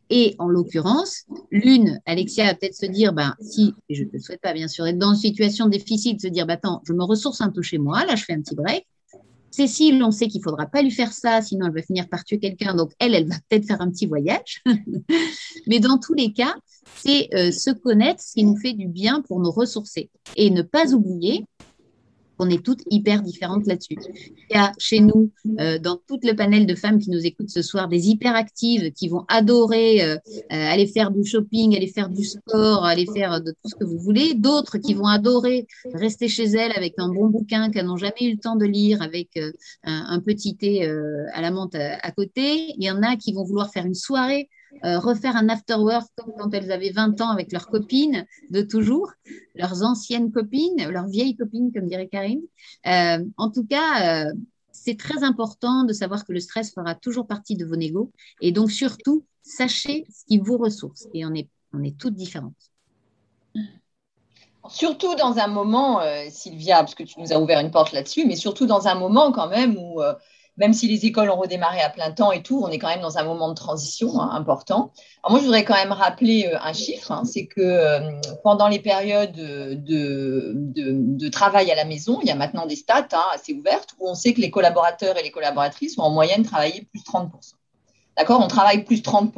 [0.09, 4.53] Et en l'occurrence, l'une, Alexia va peut-être se dire, ben, si, je ne souhaite pas
[4.53, 7.49] bien sûr être dans une situation difficile, se dire, ben, attends, je me ressource un
[7.49, 8.85] peu chez moi, là, je fais un petit break.
[9.51, 12.23] Cécile, on sait qu'il ne faudra pas lui faire ça, sinon elle va finir par
[12.23, 12.73] tuer quelqu'un.
[12.73, 14.63] Donc, elle, elle va peut-être faire un petit voyage.
[15.67, 16.55] Mais dans tous les cas,
[16.97, 20.09] c'est euh, se connaître ce qui nous fait du bien pour nous ressourcer.
[20.35, 21.45] Et ne pas oublier
[22.41, 23.97] on est toutes hyper différentes là-dessus.
[24.49, 27.51] Il y a chez nous, euh, dans tout le panel de femmes qui nous écoutent
[27.51, 30.17] ce soir, des hyperactives qui vont adorer euh,
[30.49, 33.99] aller faire du shopping, aller faire du sport, aller faire de tout ce que vous
[33.99, 34.33] voulez.
[34.33, 38.31] D'autres qui vont adorer rester chez elles avec un bon bouquin qu'elles n'ont jamais eu
[38.31, 39.39] le temps de lire, avec
[39.83, 40.85] un, petit thé
[41.33, 42.73] à la menthe à, côté.
[42.75, 44.49] Il y en a qui vont vouloir faire une soirée
[44.83, 48.61] euh, refaire un after work comme quand elles avaient 20 ans avec leurs copines de
[48.61, 49.11] toujours,
[49.55, 52.41] leurs anciennes copines, leurs vieilles copines, comme dirait Karine.
[52.87, 54.33] Euh, en tout cas, euh,
[54.71, 58.11] c'est très important de savoir que le stress fera toujours partie de vos négos.
[58.41, 61.07] Et donc, surtout, sachez ce qui vous ressource.
[61.13, 62.53] Et on est, on est toutes différentes.
[64.69, 68.35] Surtout dans un moment, Sylvia, parce que tu nous as ouvert une porte là-dessus, mais
[68.35, 70.01] surtout dans un moment quand même où
[70.57, 73.01] même si les écoles ont redémarré à plein temps et tout, on est quand même
[73.01, 74.91] dans un moment de transition hein, important.
[75.23, 78.11] Alors moi, je voudrais quand même rappeler euh, un chiffre, hein, c'est que euh,
[78.43, 83.23] pendant les périodes de, travail à la maison, il y a maintenant des stats hein,
[83.33, 86.87] assez ouvertes où on sait que les collaborateurs et les collaboratrices ont en moyenne travaillé
[86.91, 87.29] plus de 30%.
[88.17, 88.41] D'accord?
[88.43, 89.31] On travaille plus de 30%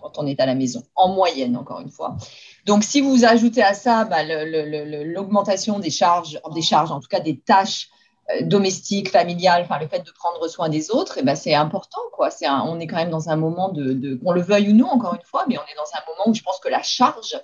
[0.00, 2.16] quand on est à la maison, en moyenne, encore une fois.
[2.64, 7.88] Donc, si vous ajoutez à ça bah, l'augmentation des charges, en tout cas des tâches
[7.88, 7.99] euh,
[8.42, 12.00] domestique, familial, enfin le fait de prendre soin des autres, et eh ben c'est important
[12.12, 12.30] quoi.
[12.30, 14.88] C'est on est quand même dans un moment de, de qu'on le veuille ou non
[14.88, 17.40] encore une fois, mais on est dans un moment où je pense que la charge,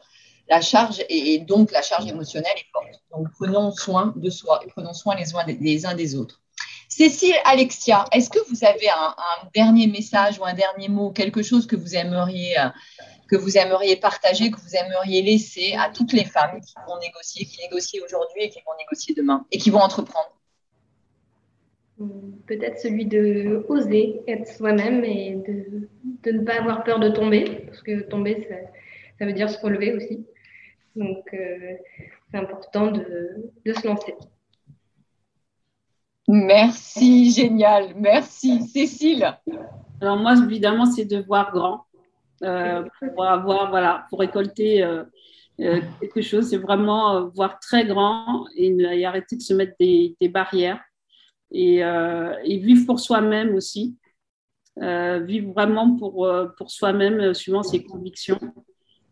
[0.49, 3.03] la charge et, donc la charge émotionnelle est forte.
[3.13, 6.41] Donc prenons soin de soi et prenons soin les uns des, uns des autres.
[6.89, 9.15] Cécile, Alexia, est-ce que vous avez un,
[9.55, 12.69] dernier message ou un dernier mot, quelque chose que vous aimeriez euh,
[13.29, 17.45] que vous aimeriez partager, que vous aimeriez laisser à toutes les femmes qui vont négocier,
[17.45, 20.31] qui négocient aujourd'hui et qui vont négocier demain et qui vont entreprendre?
[22.47, 25.89] Peut-être celui de oser être soi-même et de,
[26.23, 28.55] de, ne pas avoir peur de tomber, parce que tomber, ça,
[29.19, 30.27] ça veut dire se relever aussi.
[30.95, 31.75] Donc, euh,
[32.31, 34.15] c'est important de, de, se lancer.
[36.29, 37.95] Merci, génial.
[37.97, 39.35] Merci, Cécile.
[40.01, 41.85] Alors moi, évidemment, c'est de voir grand.
[42.43, 42.85] Euh,
[43.15, 45.05] pour avoir, voilà, pour récolter euh,
[45.59, 50.29] quelque chose, c'est vraiment voir très grand et, et, arrêter de se mettre des, des
[50.29, 50.81] barrières
[51.55, 53.97] euh, et, vivre pour soi-même aussi.
[54.83, 58.41] Euh, vivre vraiment pour, euh, pour soi-même, suivant ses convictions.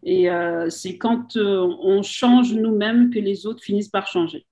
[0.06, 0.28] Et
[0.68, 4.46] c'est quand on change nous-mêmes que les autres finissent par changer.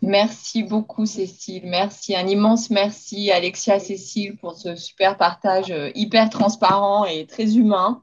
[0.00, 1.64] Merci beaucoup, Cécile.
[1.64, 8.00] Merci, un immense merci, Alexia, Cécile, pour ce super partage hyper transparent et très humain.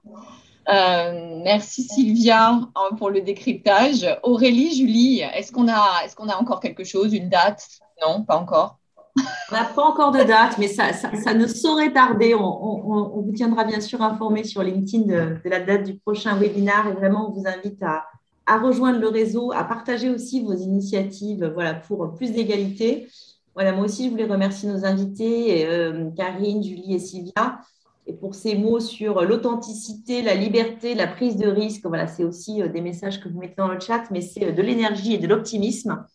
[0.69, 4.05] Euh, merci Sylvia hein, pour le décryptage.
[4.23, 7.65] Aurélie, Julie, est-ce qu'on a, encore quelque chose, une date?
[8.05, 8.77] Non, pas encore.
[9.51, 10.91] On n'a pas encore de date, mais ça,
[11.33, 12.35] ne saurait tarder.
[12.35, 16.93] On, vous tiendra bien sûr informé sur LinkedIn de, la date du prochain webinaire et
[16.93, 18.05] vraiment on vous invite à,
[18.45, 23.07] à, rejoindre le réseau, à partager aussi vos initiatives voilà, pour plus d'égalité.
[23.55, 27.59] Voilà, moi aussi, je voulais remercier nos invités, euh, Karine, Julie et Sylvia
[28.07, 31.85] et pour ces mots sur l'authenticité, la liberté, la prise de risque.
[31.85, 34.51] Voilà, c'est aussi euh, des messages que vous mettez dans le chat, mais c'est euh,
[34.53, 36.05] de l'énergie et de l'optimisme.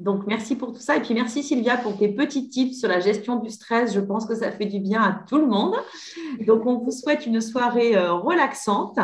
[0.00, 0.96] Donc, merci pour tout ça.
[0.96, 3.92] Et puis, merci Sylvia pour tes petits tips sur la gestion du stress.
[3.92, 5.74] Je pense que ça fait du bien à tout le monde.
[6.46, 8.98] Donc, on vous souhaite une soirée euh, relaxante.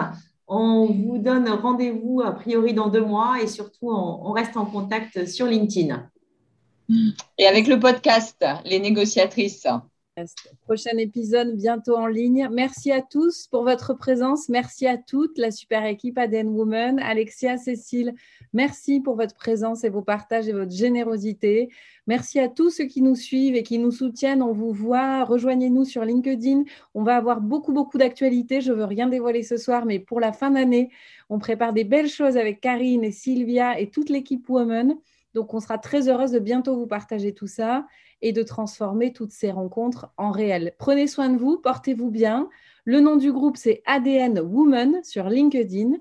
[0.46, 5.26] On vous donne rendez-vous a priori dans deux mois et surtout, on reste en contact
[5.26, 6.08] sur LinkedIn.
[7.36, 9.66] Et avec le podcast, les négociatrices.
[10.64, 12.48] Prochain épisode bientôt en ligne.
[12.50, 14.48] Merci à tous pour votre présence.
[14.48, 16.98] Merci à toute la super équipe ADN Woman.
[16.98, 18.14] Alexia, Cécile,
[18.52, 21.70] merci pour votre présence et vos partages et votre générosité.
[22.06, 24.42] Merci à tous ceux qui nous suivent et qui nous soutiennent.
[24.42, 25.24] On vous voit.
[25.24, 26.64] Rejoignez-nous sur LinkedIn.
[26.94, 28.60] On va avoir beaucoup, beaucoup d'actualités.
[28.60, 30.90] Je ne veux rien dévoiler ce soir, mais pour la fin d'année,
[31.28, 34.96] on prépare des belles choses avec Karine et Sylvia et toute l'équipe Woman.
[35.38, 37.86] Donc, on sera très heureuse de bientôt vous partager tout ça
[38.22, 40.74] et de transformer toutes ces rencontres en réel.
[40.78, 42.48] Prenez soin de vous, portez-vous bien.
[42.84, 45.92] Le nom du groupe, c'est ADN Woman sur LinkedIn.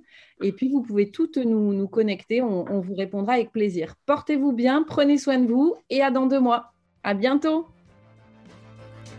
[0.41, 2.41] Et puis, vous pouvez toutes nous, nous connecter.
[2.41, 3.93] On, on vous répondra avec plaisir.
[4.07, 6.73] Portez-vous bien, prenez soin de vous et à dans deux mois.
[7.03, 7.67] À bientôt.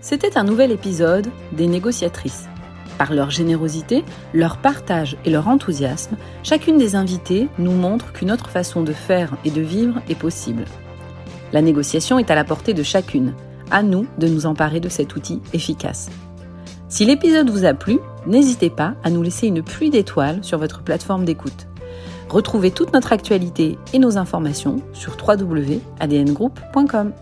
[0.00, 2.48] C'était un nouvel épisode des négociatrices.
[2.98, 8.50] Par leur générosité, leur partage et leur enthousiasme, chacune des invitées nous montre qu'une autre
[8.50, 10.64] façon de faire et de vivre est possible.
[11.52, 13.34] La négociation est à la portée de chacune.
[13.70, 16.10] À nous de nous emparer de cet outil efficace.
[16.88, 20.82] Si l'épisode vous a plu, n'hésitez pas à nous laisser une pluie d'étoiles sur votre
[20.82, 21.68] plateforme d'écoute.
[22.28, 27.12] Retrouvez toute notre actualité et nos informations sur www.adngroup.com.